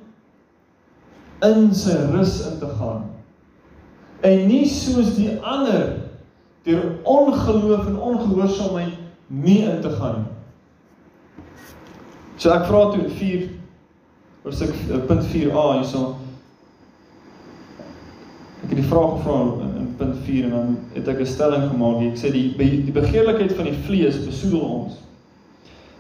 [1.47, 3.05] in sy rus in te gaan.
[4.27, 5.93] En nie soos die ander
[6.66, 8.97] deur ongeloof en ongehoorsaamheid
[9.31, 10.36] nie in te gaan nie.
[12.37, 13.49] So ek vra toe 4
[14.45, 14.74] hoofstuk
[15.09, 16.16] punt 4a hierso.
[18.62, 21.68] Ek het die vraag gevra in, in punt 4 en dan het ek 'n stelling
[21.70, 22.03] gemaak.
[22.12, 25.03] Ek sê die die begeerlikheid van die vlees besoedel ons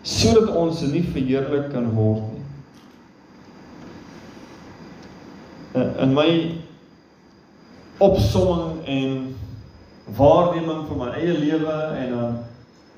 [0.06, 2.44] sodat ons nie verheerlik kan word nie.
[5.98, 6.30] In my
[7.98, 9.34] opsomming en
[10.16, 12.36] waarneming van my eie lewe en dan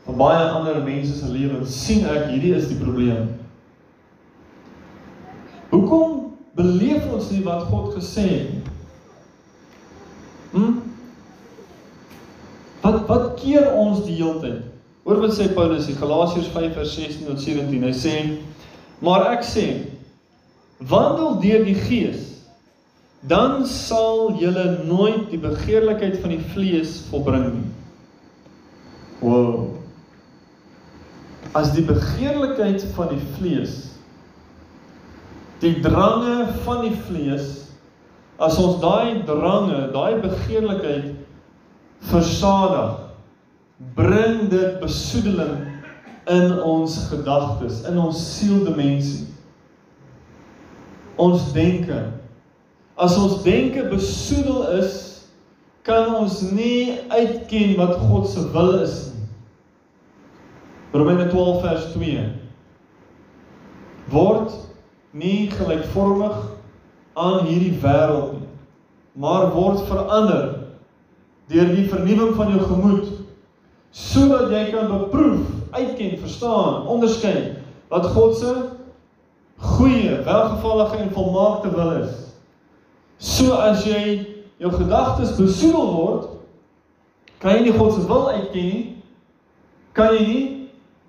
[0.08, 3.26] van baie ander mense se lewens sien ek hierdie is die probleem.
[5.68, 6.14] Hoekom
[6.56, 8.70] beleef ons nie wat God gesê het?
[10.54, 10.78] Hm?
[12.80, 14.62] Wat wat keer ons die hele tyd?
[15.04, 17.84] Hoor wat sê Paulus in Galasiërs 5:16 tot 17.
[17.84, 18.14] Hy sê:
[19.04, 19.66] "Maar ek sê,
[20.80, 22.46] wandel deur die Gees,
[23.20, 27.68] dan sal julle nooit die begeerlikheid van die vlees volbring nie."
[29.20, 29.78] Wow
[31.56, 33.88] as die begeerlikheid van die vlees
[35.62, 37.68] die drange van die vlees
[38.38, 41.10] as ons daai drange, daai begeerlikheid
[42.06, 43.00] versadig
[43.98, 45.66] bring dit besoedeling
[46.30, 49.26] in ons gedagtes, in ons sieldimensie.
[51.18, 51.96] Ons denke.
[53.00, 54.96] As ons denke besoedel is,
[55.86, 58.98] kan ons nie uitken wat God se wil is
[60.92, 62.26] Romeine 12 vers 2
[64.08, 64.54] word
[65.10, 66.36] nie gelykvormig
[67.18, 68.48] aan hierdie wêreld nie
[69.18, 70.44] maar word verander
[71.50, 73.06] deur die vernuwing van jou gemoed
[73.98, 77.56] sodat jy kan beproef, uitken, verstaan, onderskei
[77.88, 78.52] wat God se
[79.58, 82.12] goeie, welgevallige en volmaakte wil is.
[83.16, 84.02] So as jy
[84.60, 86.28] jou gedagtes besoedel word,
[87.42, 88.84] kan jy nie God se wil uitken nie.
[89.98, 90.44] Kan jy nie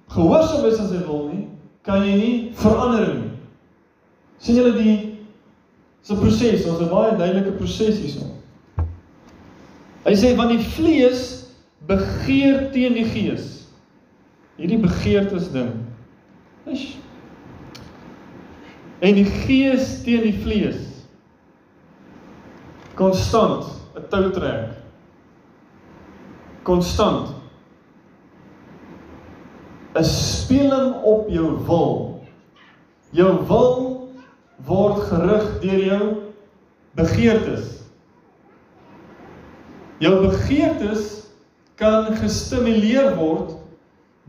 [0.09, 1.45] gehoorsaam is aan sy wil nie,
[1.85, 3.25] kan jy nie verander nie.
[4.39, 4.95] sien julle die
[6.01, 8.25] so proses, ons 'n baie duidelike proses hierso.
[10.05, 11.51] Hy sê want die vlees
[11.87, 13.67] begeer teen die gees.
[14.57, 15.85] Hierdie begeertes ding.
[16.65, 16.95] Is
[18.99, 20.79] en die gees teen die vlees.
[22.99, 24.75] Konstant 'n tou trek.
[26.63, 27.38] Konstant
[29.95, 32.21] 'n speling op jou wil.
[33.09, 34.09] Jou wil
[34.65, 36.17] word gerig deur jou
[36.91, 37.65] begeertes.
[39.97, 41.23] Jou begeertes
[41.75, 43.55] kan gestimuleer word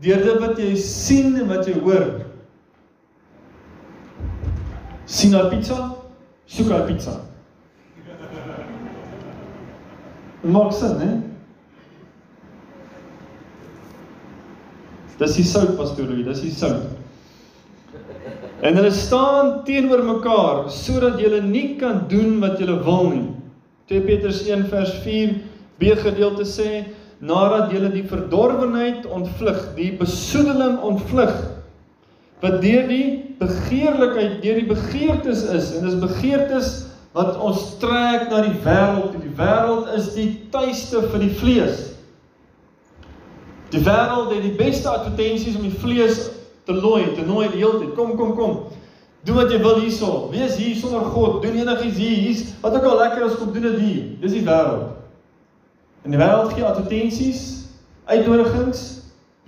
[0.01, 2.21] deur dit wat jy sien en wat jy hoor.
[5.11, 5.95] sien 'n pizza,
[6.45, 7.19] soek 'n pizza.
[10.41, 11.30] Maak sin, hè?
[15.21, 16.87] Dis die sout pastoor Louis, dis die sout.
[18.61, 23.27] En hulle staan teenoor mekaar sodat julle nie kan doen wat julle wil nie.
[23.89, 25.33] 2 Petrus 1 vers 4
[25.81, 26.85] B gedeelte sê
[27.21, 31.33] nadat julle die verdorwenheid ontvlug, die besoedeling ontvlug
[32.41, 36.71] wat deur die begeerlikheid, deur die begeertes is en dis begeertes
[37.13, 39.13] wat ons trek na die wêreld.
[39.21, 41.90] Die wêreld is die tuiste vir die vlees.
[43.71, 46.25] Die wêreld het die beste advertensies om die vlees
[46.67, 47.93] te looi, te nooi die hele tyd.
[47.95, 48.57] Kom, kom, kom.
[49.23, 50.27] Doen wat jy wil hierso.
[50.33, 51.39] Wees hier sonder God.
[51.43, 52.17] Doen enigiets hier.
[52.25, 54.03] Hier's wat ook al lekker is kom doen dit hier.
[54.23, 54.97] Dis die wêreld.
[56.03, 57.41] En die wêreld gee advertensies,
[58.09, 58.85] uitnodigings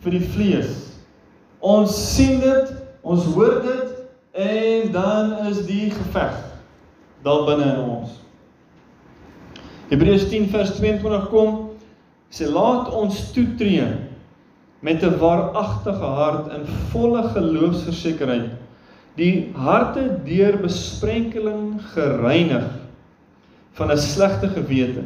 [0.06, 0.72] vir die vlees.
[1.64, 3.92] Ons sien dit, ons hoor dit
[4.34, 6.36] en dan is die geveg
[7.24, 8.16] daar binne in ons.
[9.92, 11.60] Hebreërs 10 vers 22 kom
[12.34, 13.86] sê laat ons toetree
[14.84, 18.50] met 'n waaragtige hart in volle geloofsversekering
[19.16, 22.66] die harte deur besprenkeling gereinig
[23.78, 25.04] van 'n slegte gewete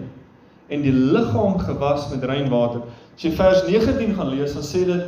[0.67, 2.81] en die liggaam gewas met rein water.
[3.15, 5.03] As jy vers 19 gaan lees, dan sê dit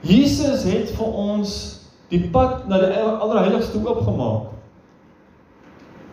[0.00, 4.52] Jesus het vir ons die pad na die allerheiligste oopgemaak.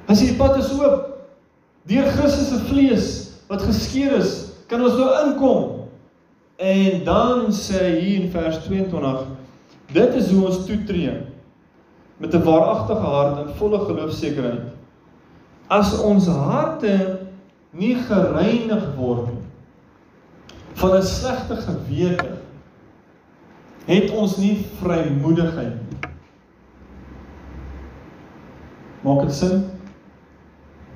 [0.08, 1.08] As die pad is oop
[1.84, 3.08] deur Christus se vlees
[3.48, 5.81] wat geskeur is, kan ons nou inkom
[6.58, 9.26] En dan sê hy hier in vers 22:
[9.94, 11.14] Dit is hoe ons toetree
[12.18, 14.82] met 'n waaragtige hart en volle geloofsekerheid.
[15.72, 16.96] as ons harte
[17.72, 19.40] nie gereinig word nie
[20.82, 22.32] van 'n slegte gewete
[23.86, 26.10] het ons nie vrymoedigheid nie.
[29.02, 29.64] Maak dit sin?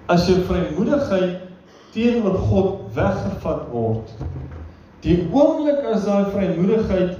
[0.05, 1.41] As jou vrymoedigheid
[1.95, 4.11] teenoor God weggevat word,
[5.05, 7.19] die oomblik as daai vrymoedigheid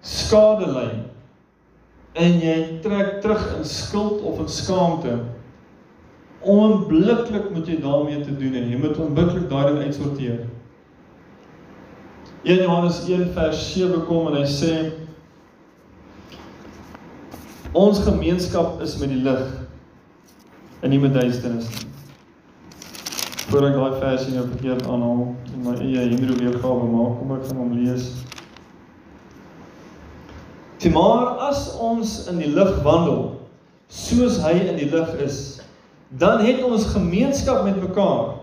[0.00, 0.88] skade ly
[2.18, 5.18] en jy trek terug in skuld of in skaamte,
[6.40, 10.40] onmiddellik moet jy daarmee te doen en jy moet onmiddellik daai ding uitsorteer.
[12.46, 14.72] 1 Johannes 1 vers 7 kom en hy sê
[17.76, 19.44] ons gemeenskap is met die lig
[20.80, 21.87] en nie met duisternis nie.
[23.48, 25.20] Voor ek daai versie nou verkeerd aanhaal
[25.54, 28.10] en my eie Hebreë weergawe maak, kom ek van hom lees.
[30.82, 33.22] Dit maar as ons in die lig wandel,
[33.88, 35.38] soos hy in die lig is,
[36.20, 38.36] dan het ons gemeenskap met mekaar.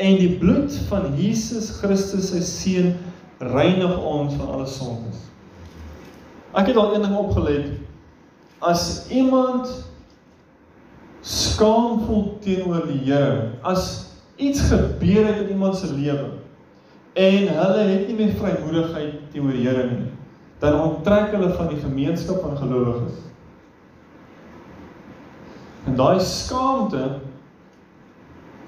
[0.00, 2.90] En die bloed van Jesus Christus sy seun
[3.52, 5.28] reinig ons van alle sondes.
[6.56, 7.68] Ek het al een ding opgelet.
[8.64, 9.68] As iemand
[11.20, 14.05] skaam voel teenoor die Here, as
[14.36, 16.30] iets gebeur het in iemand se lewe
[17.16, 20.10] en hulle het nie meer vrymoedigheid teenoor die Here nie,
[20.60, 23.22] dan onttrek hulle van die gemeenskap van gelowiges.
[25.86, 27.06] En daai skaamte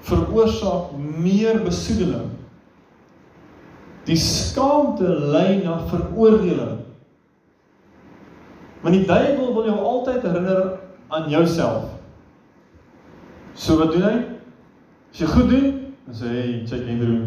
[0.07, 2.31] veroorsaak meer besoedeling.
[4.07, 6.79] Die skaamte lei na veroordeling.
[8.81, 10.63] Want die duiwel wil jou altyd herinner
[11.13, 11.91] aan jouself.
[13.53, 14.17] So wat doen hy?
[15.11, 15.71] As jy goed doen,
[16.05, 17.25] dan sê hy, check Andrew,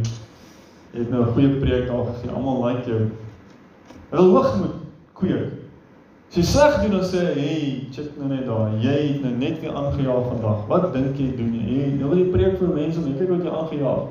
[0.93, 2.31] jy het nou 'n goeie preek daar gegee.
[2.31, 3.11] Almal like jou.
[4.11, 4.75] Hy wil hoogmoed
[5.15, 5.63] kweek.
[6.33, 8.71] As jy sleg doen dan sê hey, check nou net daar.
[8.81, 10.67] Jy het nou net weer aangejaag vandag.
[10.69, 11.65] Wat dink jy doen jy?
[11.69, 14.07] Hey, nou wil jy preek vir mense om kyk wat jy aangejaag.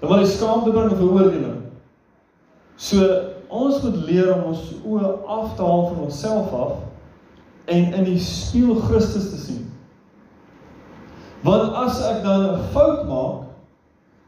[0.00, 1.56] Dan wil jy skaamte bring en veroordeling.
[2.76, 3.08] So
[3.48, 6.72] ons moet leer om ons oë af te haal van onsself af
[7.64, 9.66] en in die spieël Christus te sien.
[11.44, 13.44] Want as ek dan 'n fout maak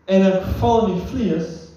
[0.06, 1.72] en ek val in die vlees,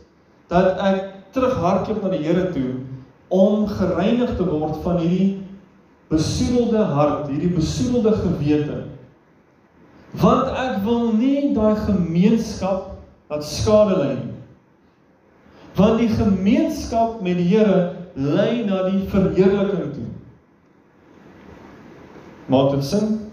[0.49, 2.81] dat ek terughardloop na die Here toe
[3.29, 5.39] om gereinig te word van hierdie
[6.09, 8.83] besoedelde hart, hierdie besoedelde gewete.
[10.17, 12.97] Want ek wil nie daai gemeenskap
[13.29, 14.35] wat skade ly nie.
[15.77, 20.09] Want die gemeenskap met die Here lei na die verheerliking toe.
[22.49, 23.28] Maak dit sin?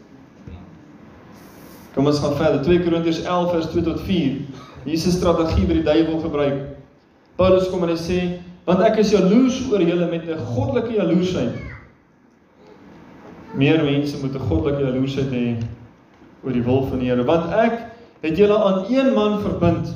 [1.96, 2.60] Kom ons gaan verder.
[2.60, 4.34] 2 Korintiërs 11 vers 2 tot 4.
[4.84, 6.58] Jesus strategie by die duiwel gebruik.
[7.40, 8.18] Paulus kom en hy sê,
[8.68, 11.56] want ek is jaloers oor julle met 'n goddelike jaloesheid.
[13.56, 15.56] Meer mense moet 'n goddelike jaloesheid hê
[16.44, 17.88] oor die wil van die Here, want ek
[18.22, 19.94] het julle aan een man verbind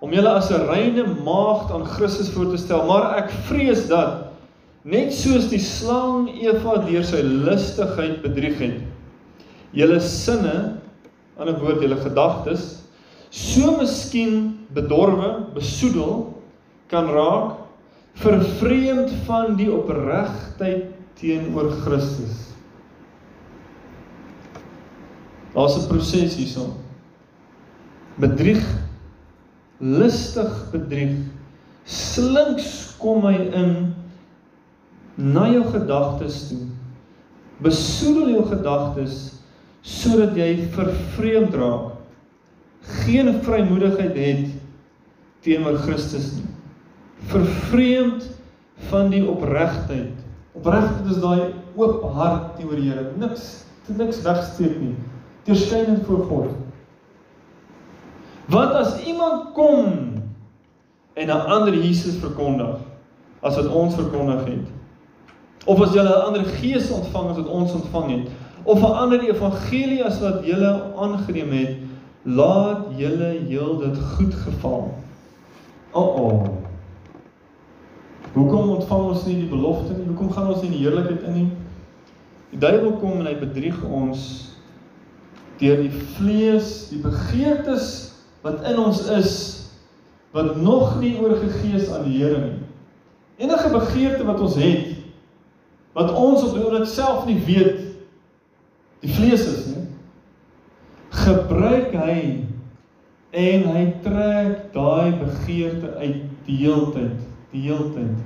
[0.00, 4.32] om julle as 'n reine maagd aan Christus voor te stel, maar ek vrees dat
[4.82, 8.80] net soos die slang Eva deur sy lustigheid bedrieg het,
[9.72, 10.79] julle sinne
[11.48, 12.80] 'n woord julle gedagtes
[13.30, 16.42] so miskien bedorwe, besoedel
[16.90, 17.58] kan raak
[18.20, 22.50] vervreemd van die opregtheid teenoor Christus.
[25.54, 26.72] Daar's 'n proses hierson.
[28.16, 28.64] Bedrieg
[29.78, 31.16] listig bedrieg
[31.84, 33.94] slinks kom hy in
[35.16, 36.66] na jou gedagtes toe.
[37.60, 39.39] Besoedel jou gedagtes
[39.82, 41.96] sodat jy vervreemd raak.
[43.04, 44.46] Geen vrymoedigheid het
[45.44, 46.48] teenoor Christus nie.
[47.30, 48.26] Vervreemd
[48.90, 50.16] van die opregtheid.
[50.56, 53.10] Opregtheid is daai oop hart teenoor die Here.
[53.20, 53.64] Niks,
[53.96, 54.96] niks wegsteek nie.
[55.48, 56.50] Terskynend voor God.
[58.50, 59.86] Want as iemand kom
[61.14, 62.78] en 'n ander Jesus verkondig
[63.40, 64.66] as wat ons verkondig het,
[65.66, 68.28] of as jy 'n ander gees ontvang as wat ons ontvang het,
[68.64, 71.76] of 'n ander evangelie as wat jy aangeneem het,
[72.22, 74.94] laat julle heel dit goed geval.
[75.90, 76.48] O, oh, oh.
[78.32, 80.06] Hoekom ontvang ons nie die belofte nie?
[80.06, 81.48] Hoekom gaan ons nie in die heerlikheid in nie?
[82.50, 84.50] Die duiwel kom en hy bedrieg ons
[85.58, 87.88] deur die vlees, die begeertes
[88.44, 89.34] wat in ons is
[90.30, 92.60] wat nog nie oorgegee is aan die Here nie.
[93.42, 94.96] Enige begeerte wat ons het
[95.92, 97.89] wat ons op dit self nie weet
[99.00, 99.86] die vlees is nie
[101.10, 102.16] gebruik hy
[103.30, 107.18] en hy trek daai begeerte uit die heeltyd,
[107.52, 108.18] die heeltyd.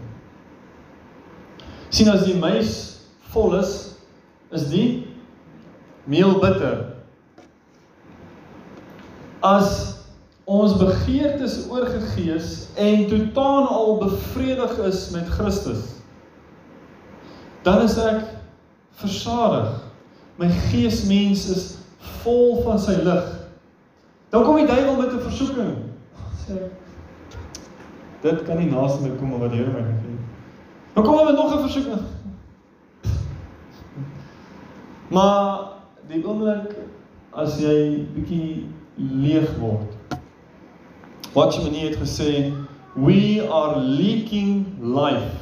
[1.95, 2.73] sien as die meis
[3.33, 3.75] vol is,
[4.51, 4.89] is die
[6.11, 6.91] meel bitter.
[9.45, 9.69] as
[10.49, 15.83] ons begeertes oorgegee is en totaal al bevredig is met Christus,
[17.65, 18.25] dan is ek
[19.01, 19.85] versadig.
[20.37, 21.67] My geesmens is
[22.23, 23.27] vol van sy lig.
[24.35, 25.77] Dan kom die duiwel met 'n versoeking.
[26.47, 26.59] Sê
[28.23, 30.19] dit kan nie naas my kom wat die Here my het.
[30.95, 32.01] Dan kom hy met nog 'n versoeking.
[35.09, 35.61] Maar
[36.09, 36.75] die oomblik
[37.31, 38.67] as jy bietjie
[38.97, 40.19] leeg word.
[41.33, 42.53] Watchman het gesê
[42.95, 45.37] we are leaking life.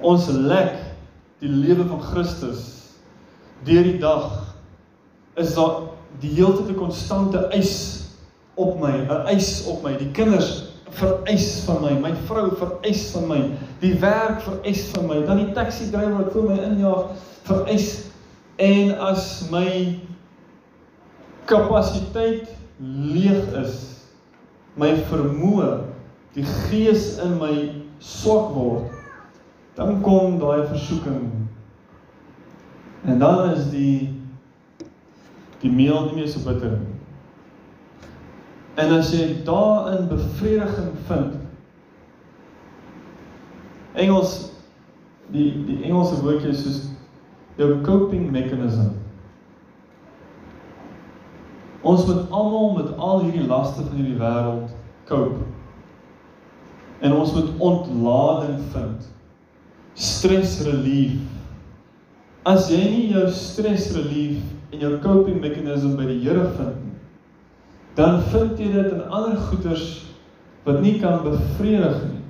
[0.00, 0.74] Ons lek
[1.38, 2.73] die lewe van Christus
[3.64, 4.54] deur die dag
[5.40, 5.90] is daar
[6.20, 8.04] die hele tyd 'n konstante eis
[8.54, 9.96] op my, 'n eis op my.
[9.98, 13.40] Die kinders vereis van my, my vrou vereis van my,
[13.80, 17.06] die werk vereis van my, dan die taxi drywer wat voor my injaag
[17.48, 17.88] vereis
[18.56, 19.98] en as my
[21.50, 22.48] kapasiteit
[22.78, 23.74] leeg is,
[24.78, 25.84] my vermoë,
[26.34, 27.54] die gees in my
[27.98, 28.94] swak word,
[29.74, 31.43] dan kom daai versoeking.
[33.04, 34.12] En dan is die
[35.60, 36.94] die meel nie meer so bitter nie.
[38.74, 41.36] En as jy daarin bevrediging vind.
[43.94, 44.34] Engels
[45.32, 46.80] die die Engelse woordjie is soos
[47.56, 48.92] jou coping mechanism.
[51.84, 54.72] Ons moet almal met al hierdie laste van hierdie wêreld
[55.08, 55.44] cope.
[57.04, 59.08] En ons moet ontlading vind.
[59.94, 61.20] Stress relief.
[62.44, 66.98] As jy nie jou stress relief en jou coping mechanism by die Here vind nie,
[67.96, 69.86] dan vind jy dit in ander goeders
[70.66, 72.20] wat nie kan bevredig nie.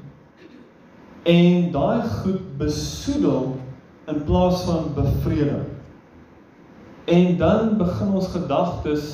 [1.24, 3.54] En daai goed besoedel
[4.12, 5.66] in plaas van bevredig.
[7.10, 9.06] En dan begin ons gedagtes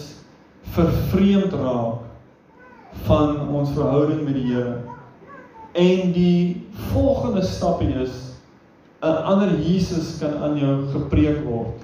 [0.74, 2.04] vervreemd raak
[3.06, 4.80] van ons verhouding met die Here.
[5.72, 8.29] En die volgende stapie is
[9.02, 11.80] 'n ander Jesus kan aan jou gepreek word.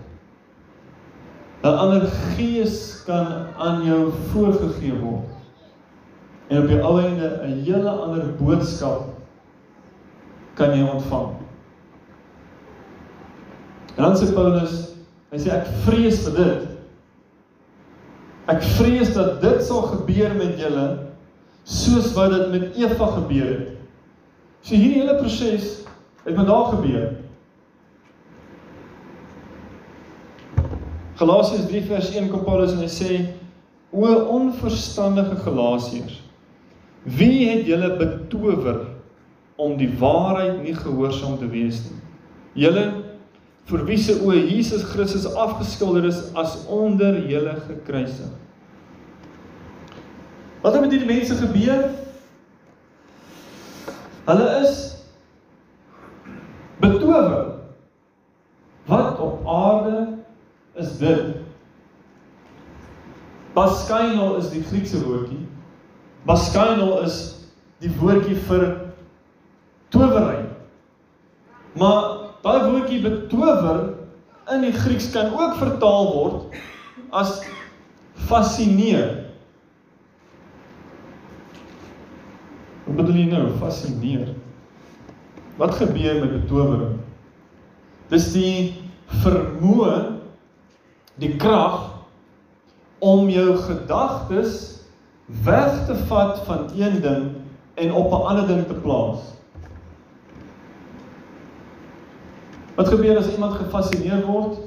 [1.63, 2.07] 'n Ander
[2.37, 5.33] gees kan aan jou voorgegee word.
[6.49, 9.09] En op die ou einde 'n hele ander boodskap
[10.55, 11.35] kan jy ontvang.
[13.97, 14.93] En dan sê Paulus,
[15.31, 16.69] hy sê ek vrees vir dit.
[18.47, 20.99] Ek vrees dat dit sal gebeur met julle
[21.65, 23.73] soos wat dit met Eva gebeur het.
[24.61, 25.86] So hierdie hele proses
[26.27, 27.11] het met haar gebeur.
[31.17, 33.19] Galasiërs 3 vers 1 kom Paulus en hy sê:
[33.91, 36.21] "O onverstandige Galasiërs,
[37.03, 38.81] wie het julle betower
[39.57, 42.01] om die waarheid nie gehoorsaam te wees nie?
[42.67, 42.85] Julle
[43.67, 48.35] vir wie se oë Jesus Christus afgeskilder is as onder julle gekruisig."
[50.61, 51.89] Wat het met hierdie mense gebeur?
[54.27, 54.96] Hulle is
[56.81, 57.55] betower.
[58.87, 60.19] Wat op aarde
[60.75, 61.37] is dit?
[63.57, 65.47] Baskaino is die Griekse woordjie.
[66.29, 67.19] Baskaino is
[67.81, 68.67] die woordjie vir
[69.95, 70.45] towery.
[71.81, 73.95] Maar daai woordjie betower
[74.53, 76.59] in die Grieks kan ook vertaal word
[77.11, 77.41] as
[78.29, 79.25] fascineer.
[82.87, 84.35] Wat bedoel jy nou, fascineer?
[85.57, 86.99] Wat gebeur met betowering?
[88.09, 88.75] Dis die
[89.23, 89.95] vermoë
[91.17, 91.95] die krag
[92.99, 94.83] om jou gedagtes
[95.45, 97.25] weg te vat van een ding
[97.75, 99.33] en op 'n ander ding te plaas.
[102.77, 104.59] Wat gebeur as iemand gefassineer word?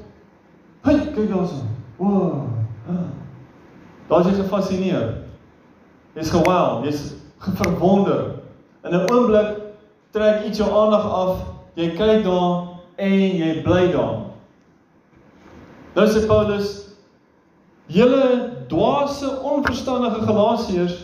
[0.80, 1.62] Hey, kyk daarso.
[1.96, 2.48] Wow.
[4.08, 5.14] Daar's jy gefassineer.
[6.12, 8.40] Jy's geweld, jy's verwonder.
[8.82, 9.69] In 'n oomblik
[10.10, 11.36] trek iets jou aandag af.
[11.74, 12.68] Jy kyk daar
[13.00, 14.16] en jy bly daar.
[15.94, 16.88] Nou sê Paulus:
[17.86, 20.98] "Julle dwaase, onverstandige Galasiërs,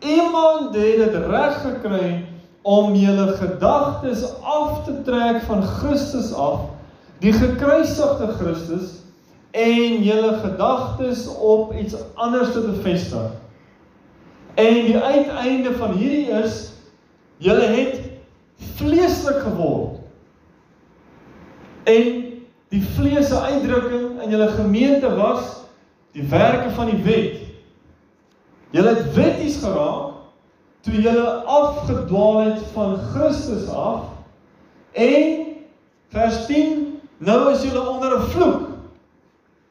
[0.00, 2.24] iemand het dit reg gekry
[2.62, 6.60] om julle gedagtes af te trek van Christus af,
[7.18, 9.02] die gekruisigde Christus,
[9.50, 13.30] en julle gedagtes op iets anders te bevestig.
[14.54, 16.72] En die uiteinde van hierdie is
[17.36, 18.11] julle het
[18.76, 19.98] vleeslik geword.
[21.84, 22.20] En
[22.72, 25.42] die vlees se uitdrukking in julle gemeente was
[26.12, 27.40] die werke van die wet.
[28.72, 30.10] Julle het wetties geraak
[30.82, 34.08] toe julle afgedwaal het van Christus af
[34.92, 35.46] en
[36.10, 38.68] vers 10 nou is julle onder 'n vloek.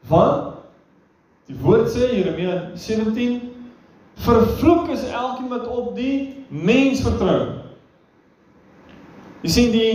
[0.08, 0.52] Want
[1.52, 3.42] Die woord sê Jeremia 17
[4.24, 7.61] vervloek is elkeen wat op die mens vertrou.
[9.42, 9.94] Jy sien die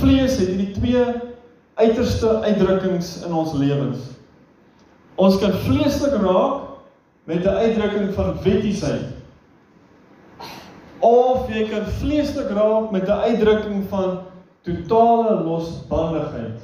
[0.00, 1.02] vlees het hierdie twee
[1.76, 4.12] uiterste uitdrukkings in ons lewens.
[5.20, 6.62] Ons kan vleeslik raak
[7.28, 9.12] met 'n uitdrukking van wettiesheid.
[10.98, 14.20] Of jy kan vleeslik raak met 'n uitdrukking van
[14.62, 16.60] totale losbandigheid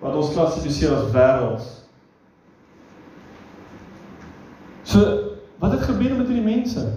[0.00, 1.66] wat ons klassifiseer as wêrelds.
[4.82, 5.00] So,
[5.58, 6.92] wat het gebeur met hierdie mense?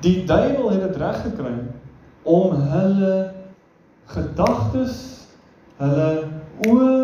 [0.00, 1.54] Die duiwel het dit reg gekry
[2.22, 3.14] om hulle
[4.10, 4.96] gedagtes,
[5.80, 6.10] hulle
[6.68, 6.96] oë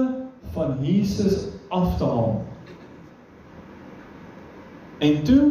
[0.57, 2.41] van Jesus af te haal.
[4.99, 5.45] En toe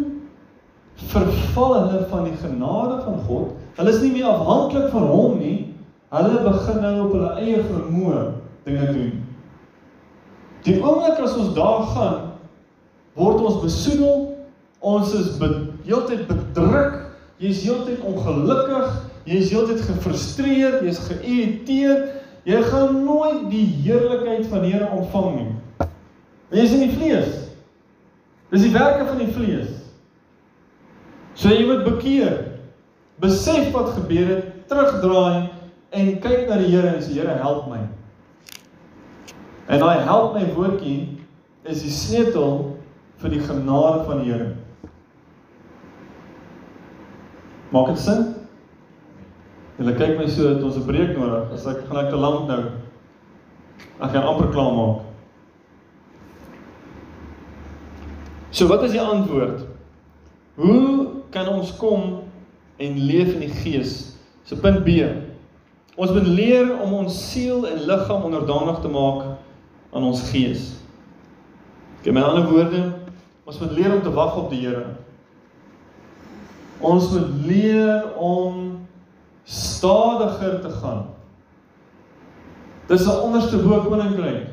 [0.95, 3.53] verval hulle van die genade van God.
[3.75, 5.57] Hulle is nie meer afhanklik van hom nie.
[6.13, 8.21] Hulle begin nou op hulle eie vermoë
[8.65, 9.17] dinge doen.
[10.65, 12.21] Die oomblik as ons daar gaan,
[13.17, 14.31] word ons besoedel.
[14.85, 15.35] Ons is
[15.85, 17.01] heeltyd bedruk.
[17.41, 18.95] Jy's heeltyd ongelukkig.
[19.25, 22.21] Jy's heeltyd gefrustreerd, jy's geïrriteerd.
[22.45, 25.47] Jy gaan nooit die heerlikheid van die Here ontvang nie.
[25.79, 27.31] Want jy's in die vlees.
[28.53, 29.71] Dis die werke van die vlees.
[31.33, 32.37] So jy moet bekeer.
[33.23, 35.49] Besef wat gebeur het, terugdraai
[35.95, 37.81] en kyk na die Here en sê Here help my.
[39.65, 41.15] En daai help my woordjie
[41.65, 42.75] is die sleutel
[43.23, 44.53] vir die genade van die Here.
[47.73, 48.34] Maak dit sin?
[49.77, 51.51] Julle kyk my so dat ons 'n breek nodig.
[51.53, 52.63] As ek gaan ek te lank nou.
[54.01, 55.01] Ek gaan amper klaar maak.
[58.51, 59.65] So wat is die antwoord?
[60.55, 62.23] Hoe kan ons kom
[62.77, 64.15] en leef in die Gees?
[64.43, 65.03] So punt B.
[65.95, 69.23] Ons moet leer om ons siel en liggaam onderdanig te maak
[69.95, 70.73] aan ons gees.
[71.99, 72.81] Okay, met ander woorde,
[73.47, 74.85] ons moet leer om te wag op die Here.
[76.83, 78.84] Ons moet leer om
[79.45, 81.05] stadiger te gaan.
[82.87, 84.47] Dis 'n onderste bo koninkryk.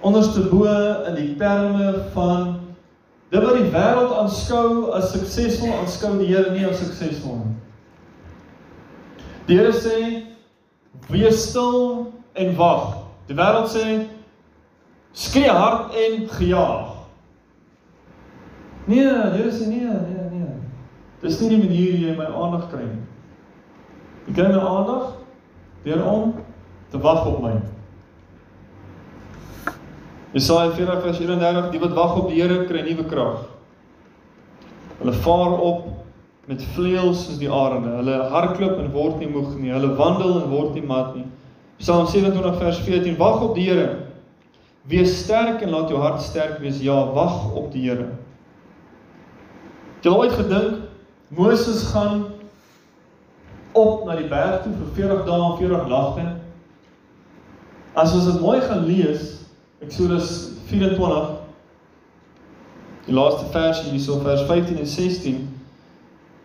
[0.00, 0.64] Onderste bo
[1.06, 2.60] in die terme van
[3.28, 7.56] dit wat die wêreld aanskou as suksesvol, aanskou die Here nie as suksesvol nie.
[9.46, 10.22] Die Here sê
[11.08, 12.96] wees stil en wag.
[13.26, 14.06] Die wêreld sê
[15.12, 16.96] skree hard en gejaag.
[18.84, 20.19] Nee, die Here sê nee, nee.
[21.20, 23.02] Dis nie die manier hoe jy my aandag kry nie.
[24.28, 25.10] Jy kry my aandag
[25.84, 26.34] deur om
[26.92, 27.54] te wag op my.
[30.32, 33.44] Jesaja 40:31 Die wat wag op die Here kry nuwe krag.
[35.00, 35.88] Hulle vaar op
[36.48, 37.92] met vleuels soos die arende.
[38.00, 39.72] Hulle hardloop en word nie moeg nie.
[39.74, 41.26] Hulle wandel en word nie mat nie.
[41.80, 43.90] Psalm 27 vers 14 Wag op die Here.
[44.88, 46.80] Wees sterk en laat jou hart sterk wees.
[46.80, 48.08] Ja, wag op die Here.
[50.00, 50.89] Het jy ooit gedink
[51.30, 52.24] Moses gaan
[53.72, 56.24] op na die berg toe vir 40 dae en 40 nagte?
[57.94, 59.36] As ons dit mooi gaan lees,
[59.80, 61.38] Eksodus 24
[63.06, 65.38] die laaste vers hierso vers 15 en 16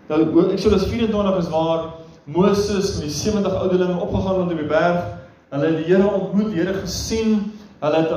[0.07, 1.83] Nou Eksodus 24 is waar
[2.23, 5.03] Moses met die 70 ouderlinge opgegaan het op die berg.
[5.49, 7.53] Hulle het die Here ontmoet, die Here gesien.
[7.79, 8.11] Hulle het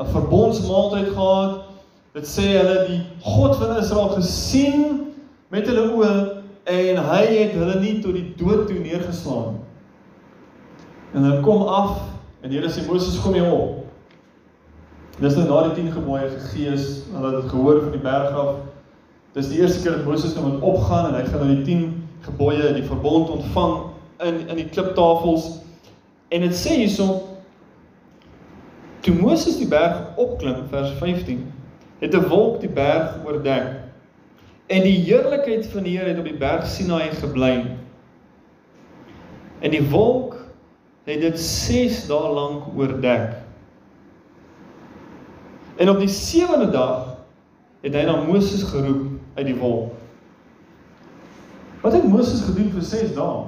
[0.00, 1.60] 'n verbondsmaaltyd gehad.
[2.12, 5.05] Dit sê hulle die God van Israel gesien
[5.56, 6.12] met hulle oë
[6.68, 9.60] en hy het hulle nie tot die dood toe neergeslaan.
[11.14, 12.02] En hulle kom af
[12.42, 13.84] en die Here sê Moses kom hier op.
[15.16, 18.58] Dis nou na die 10 gebooie gegees, hulle het dit gehoor van die berg af.
[19.36, 21.86] Dis die eerste keer dat Moses nou moet opgaan en hy gaan nou die 10
[22.26, 23.78] gebooie, die verbond ontvang
[24.26, 25.48] in in die kliptafels.
[26.28, 27.22] En dit sê hierso
[29.06, 31.44] toe Moses die berg opklim vers 15,
[32.02, 33.85] het 'n wolk die berg oordek.
[34.66, 37.76] En die heerlikheid van die Here het op die berg Sinaï gebly.
[39.62, 40.34] En die wolk
[41.06, 43.36] het dit 6 dae lank oordek.
[45.76, 47.12] En op die sewende dag
[47.84, 49.92] het hy na Moses geroep uit die wolk.
[51.84, 53.44] Wat het Moses gedoen vir 6 dae?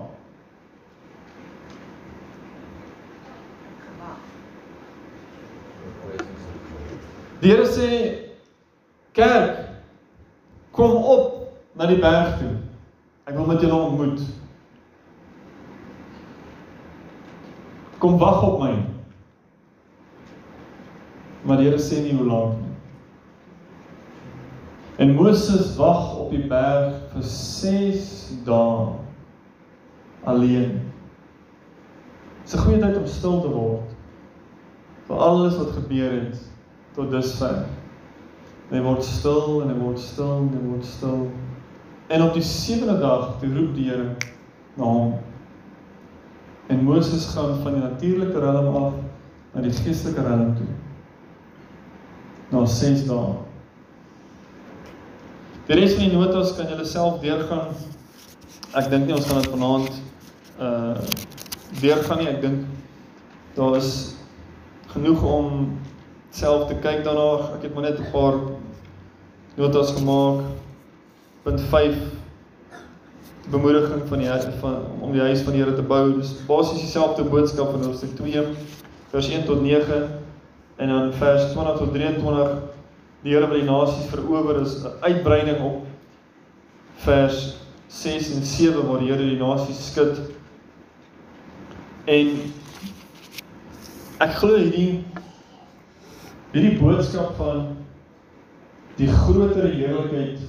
[7.43, 7.89] Die Here sê
[9.19, 9.68] kerk
[10.79, 11.33] Kom op
[11.75, 12.53] na die berg toe.
[13.27, 14.23] Ek wil met julle ontmoet.
[17.99, 18.77] Kom wag op my.
[21.43, 22.77] Maar die Here sê nie hoe lank nie.
[25.03, 28.09] En Moses wag op die berg vir 6
[28.47, 28.89] dae
[30.31, 30.79] alleen.
[32.43, 33.99] Dis 'n goeie tyd om stil te word.
[35.09, 36.41] vir alles wat gebeur het
[36.93, 37.65] tot dusver.
[38.69, 41.23] En hy word stil en hy word stil en hy word stil.
[42.09, 44.17] En op die sewende dag toe roep die Here
[44.77, 45.15] na hom.
[46.69, 48.93] En Moses gaan van die natuurlike riem af
[49.55, 50.69] na die geestelike riem toe.
[52.53, 53.37] Na 6 dae.
[55.69, 57.73] Die res van die notas kan julle self deurgaan.
[58.77, 59.99] Ek dink nie ons gaan dit vanaand
[60.61, 60.95] uh
[61.81, 62.31] deurgaan nie.
[62.31, 62.65] Ek dink
[63.57, 63.91] daar is
[64.95, 65.51] genoeg om
[66.33, 67.53] self te kyk daarna.
[67.57, 68.41] Ek het maar net 'n paar
[69.59, 70.41] notas gemaak.
[71.43, 71.95] Punt 5
[73.51, 74.29] bemoediging van die
[74.61, 76.13] van om die huis van die Here te bou.
[76.21, 78.45] Dis basies dieselfde boodskap van hoofstuk 2
[79.11, 80.03] vers 1 tot 9
[80.77, 82.53] en dan vers 20 tot 23
[83.25, 85.87] die Here wil die nasies verower is 'n uitbreiding op
[87.07, 87.57] vers
[87.89, 90.21] 6 en 7 waar die Here die nasies skud.
[92.05, 92.31] En
[94.19, 95.05] ek glo hierdie
[96.53, 97.78] hierdie boodskap van
[98.99, 100.41] die groter heerlikheid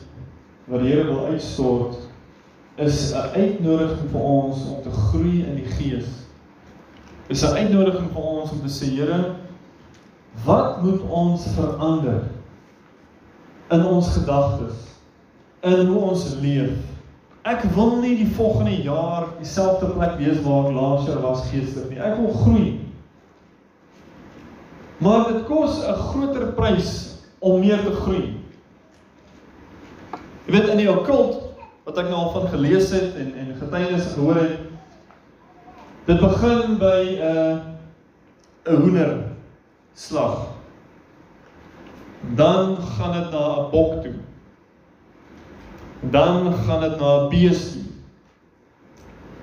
[0.69, 1.97] wat die Here wil uitstort
[2.79, 6.07] is 'n uitnodiging vir ons om te groei in die gees.
[7.27, 9.35] Is 'n uitnodiging vir ons om te sê Here,
[10.45, 12.21] wat moet ons verander
[13.71, 14.75] in ons gedagtes,
[15.61, 16.77] in hoe ons leef?
[17.43, 21.89] Ek wil nie die volgende jaar dieselfde plek wees waar ek laas jaar was geestelik
[21.89, 21.99] nie.
[21.99, 22.79] Ek wil groei.
[24.97, 28.38] Maar dit kos 'n groter prys om meer te groei.
[30.49, 31.43] Jy weet in die okkult
[31.85, 34.55] wat ek nou al van gelees het en en getuienisse gehoor het,
[36.07, 37.57] dit begin by 'n uh,
[38.73, 39.11] 'n hoender
[39.93, 40.47] slag.
[42.33, 44.15] Dan gaan dit na 'n bok toe.
[46.09, 47.85] Dan gaan dit na 'n bees toe.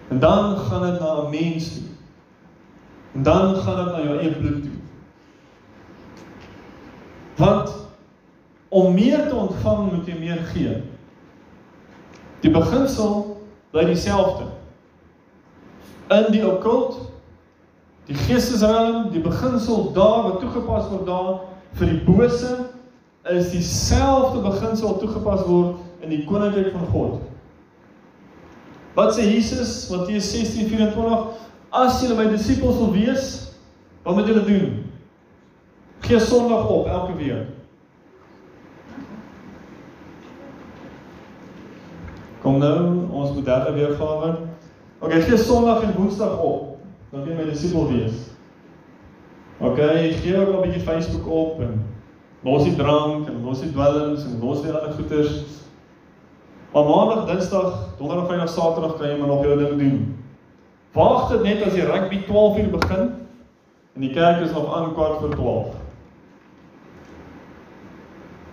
[0.08, 1.88] En dan gaan dit na 'n mens toe.
[3.14, 4.78] En dan gaan dit na jou eie bloed toe.
[7.36, 7.86] Want
[8.68, 10.82] om meer te ontvang moet jy meer gee.
[12.46, 13.40] Die beginsel
[13.74, 14.44] bly dieselfde.
[16.14, 17.00] In die okkult,
[18.06, 21.32] die geestesriem, die beginsel daar wat toegepas word daar
[21.80, 22.52] vir die bose
[23.34, 27.18] is dieselfde beginsel toegepas word in die koninkryk van God.
[28.94, 31.42] Wat sê Jesus Matteus 16:24
[31.74, 33.26] As julle my disippels wil wees,
[34.06, 34.84] wat moet julle doen?
[36.06, 37.55] Gee Sondag op elke week.
[42.46, 44.36] Kom nou, ons moet derde weergawe.
[45.02, 46.76] OK, gee Sondag en Woensdag op.
[47.10, 48.20] Dan kan jy my disipel wees.
[49.58, 49.80] OK,
[50.20, 51.82] gee ook 'n bietjie Facebook op en
[52.46, 55.42] los die drank en los die dwelms en los die ander goeters.
[56.72, 60.16] Maar Maandag, Dinsdag, Donderdag, Vrydag, Saterdag kan jy maar nog jou ding doen.
[60.92, 63.10] Wag dit net as die rugby 12:00 begin
[63.94, 65.66] en die kerk is nog aan kwart voor 12.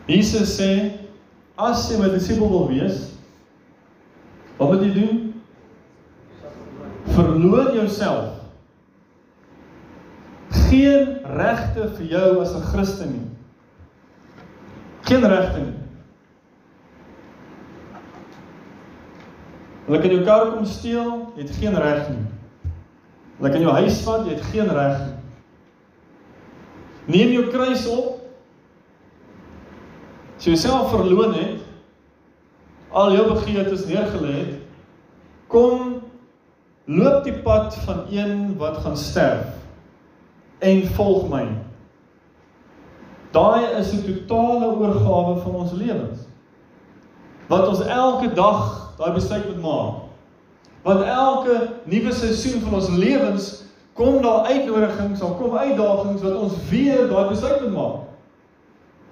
[0.05, 0.91] Jesus sê
[1.55, 3.12] as jy my disipel wil wees,
[4.67, 5.19] wat moet jy doen?
[7.13, 8.41] Verloon jouself.
[10.49, 13.27] Geen regte vir jou as 'n Christen nie.
[15.01, 15.83] Geen regte nie.
[19.85, 22.23] Hulle kan jou kar kom steel, jy het geen reg nie.
[23.39, 25.17] Hulle kan jou huis vat, jy het geen reg nie.
[27.11, 28.21] Neem jou kruis op.
[30.37, 31.62] As jy jouself verloon het,
[32.93, 34.55] al jou begeertes neergelê het,
[35.47, 36.01] kom
[36.85, 39.45] loop die pad van een wat gaan sterf
[40.63, 41.47] en volg my.
[43.33, 46.19] Daai is 'n totale oorgawe van ons lewens.
[47.47, 49.93] Wat ons elke dag daai besluit moet maak.
[50.83, 53.63] Want elke nuwe seisoen van ons lewens
[53.93, 57.95] kom daar uitnodigings, daar kom uitdagings wat ons weer daai besluit moet maak.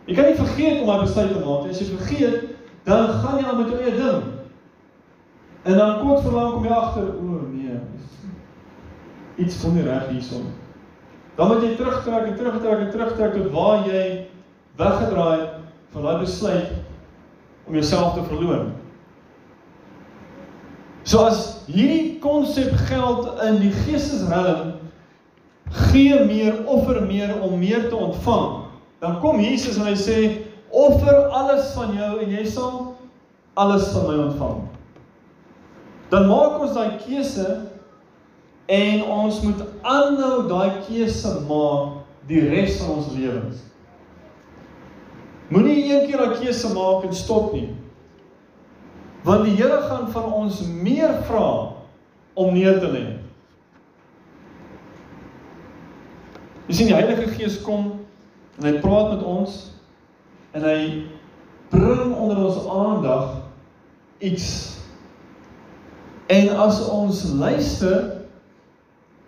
[0.06, 1.70] Jy kan nie vergeet om daai besluit te maak.
[1.70, 2.51] As jy vergeet,
[2.84, 4.24] dan gaan jy aan met jou eie ding.
[5.64, 7.78] En dan kort verlang kom jy agter, o nee,
[9.36, 10.50] iets kom nie reg hierson.
[11.36, 14.04] Dan moet jy terugtrek en terugtrek en terugtrek tot waar jy
[14.80, 15.58] weggedraai het
[15.92, 16.72] van daai besluit
[17.68, 18.72] om jouself te verloon.
[21.04, 24.76] So as hierdie konsep geld in die geestesriem
[25.90, 28.64] gee meer, offer meer om meer te ontvang.
[29.02, 30.18] Dan kom Jesus en hy sê
[30.86, 32.78] offer alles van jou en jy sal
[33.60, 34.62] alles van my ontvang.
[36.12, 37.48] Dan maak ons daai keuse
[38.72, 42.00] en ons moet aanhou daai keuse maak
[42.30, 43.62] die res van ons lewens.
[45.52, 47.70] Moenie een keer daai keuse maak en stop nie.
[49.28, 51.50] Want die Here gaan van ons meer vra
[52.34, 53.04] om neer te lê.
[56.68, 57.92] Jy sien die Heilige Gees kom
[58.58, 59.60] en hy praat met ons
[60.52, 60.82] en hy
[61.72, 63.38] bring onder ons aandag
[64.18, 64.48] iets.
[66.32, 68.28] En as ons luister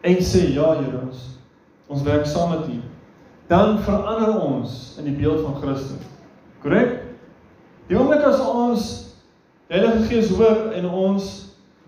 [0.03, 1.29] en sê ja Here ons
[1.91, 2.77] ons werk saam met U,
[3.51, 6.05] dan verander ons in die beeld van Christus.
[6.63, 7.03] Korrek?
[7.89, 8.91] Die oomblik as ons
[9.69, 11.27] Heilige Gees hoor en ons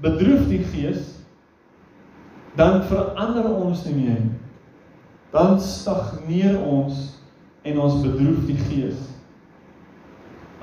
[0.04, 1.16] bedroef die Gees,
[2.60, 4.24] dan verander ons nie meer
[5.36, 7.20] dan stagneer ons
[7.62, 9.00] en ons bedroef die gees.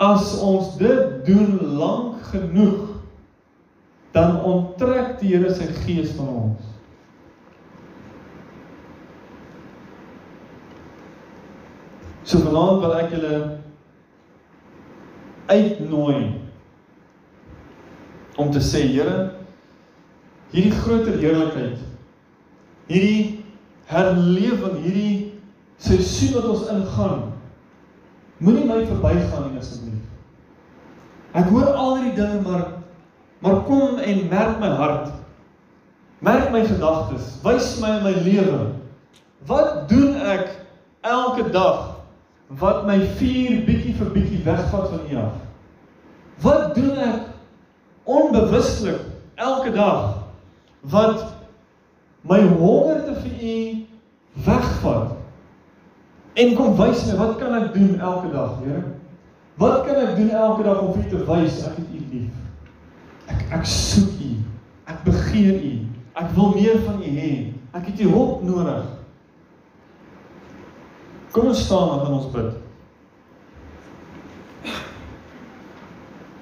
[0.02, 2.88] As ons dit doen lank genoeg,
[4.12, 6.70] dan onttrek die Here sy gees van ons.
[12.26, 13.36] So vanaand wil ek julle
[15.52, 16.18] uitnooi
[18.40, 19.16] om te sê Here,
[20.52, 21.80] hierdie groter heerlikheid,
[22.90, 23.42] hierdie
[23.92, 25.16] herlewing hierdie
[25.82, 27.31] seisoen wat ons ingaan.
[28.42, 30.00] Moenie my verbygaan nie asseblief.
[31.38, 32.64] Ek hoor al hierdie dinge maar
[33.42, 35.08] maar kom en merk my hart.
[36.22, 38.58] Merk my gedagtes, wys my in my lewe.
[39.50, 40.52] Wat doen ek
[41.02, 41.88] elke dag
[42.62, 45.40] wat my vuur bietjie vir bietjie wegvat van U af?
[46.42, 47.32] Wat doen ek
[48.04, 49.00] onbewuslik
[49.34, 50.22] elke dag
[50.80, 51.26] wat
[52.22, 53.86] my hongerte vir U
[54.46, 55.18] wegvat.
[56.32, 58.82] En kom wys my, wat kan ek doen elke dag, Here?
[59.60, 62.38] Wat kan ek doen elke dag om vir U te wys ek het U lief?
[63.28, 64.30] Ek ek soek U.
[64.88, 65.74] Ek begeer U.
[66.22, 67.32] Ek wil meer van U hê.
[67.76, 68.88] Ek het U hulp nodig.
[71.32, 72.61] Kom ons staan en ons bid.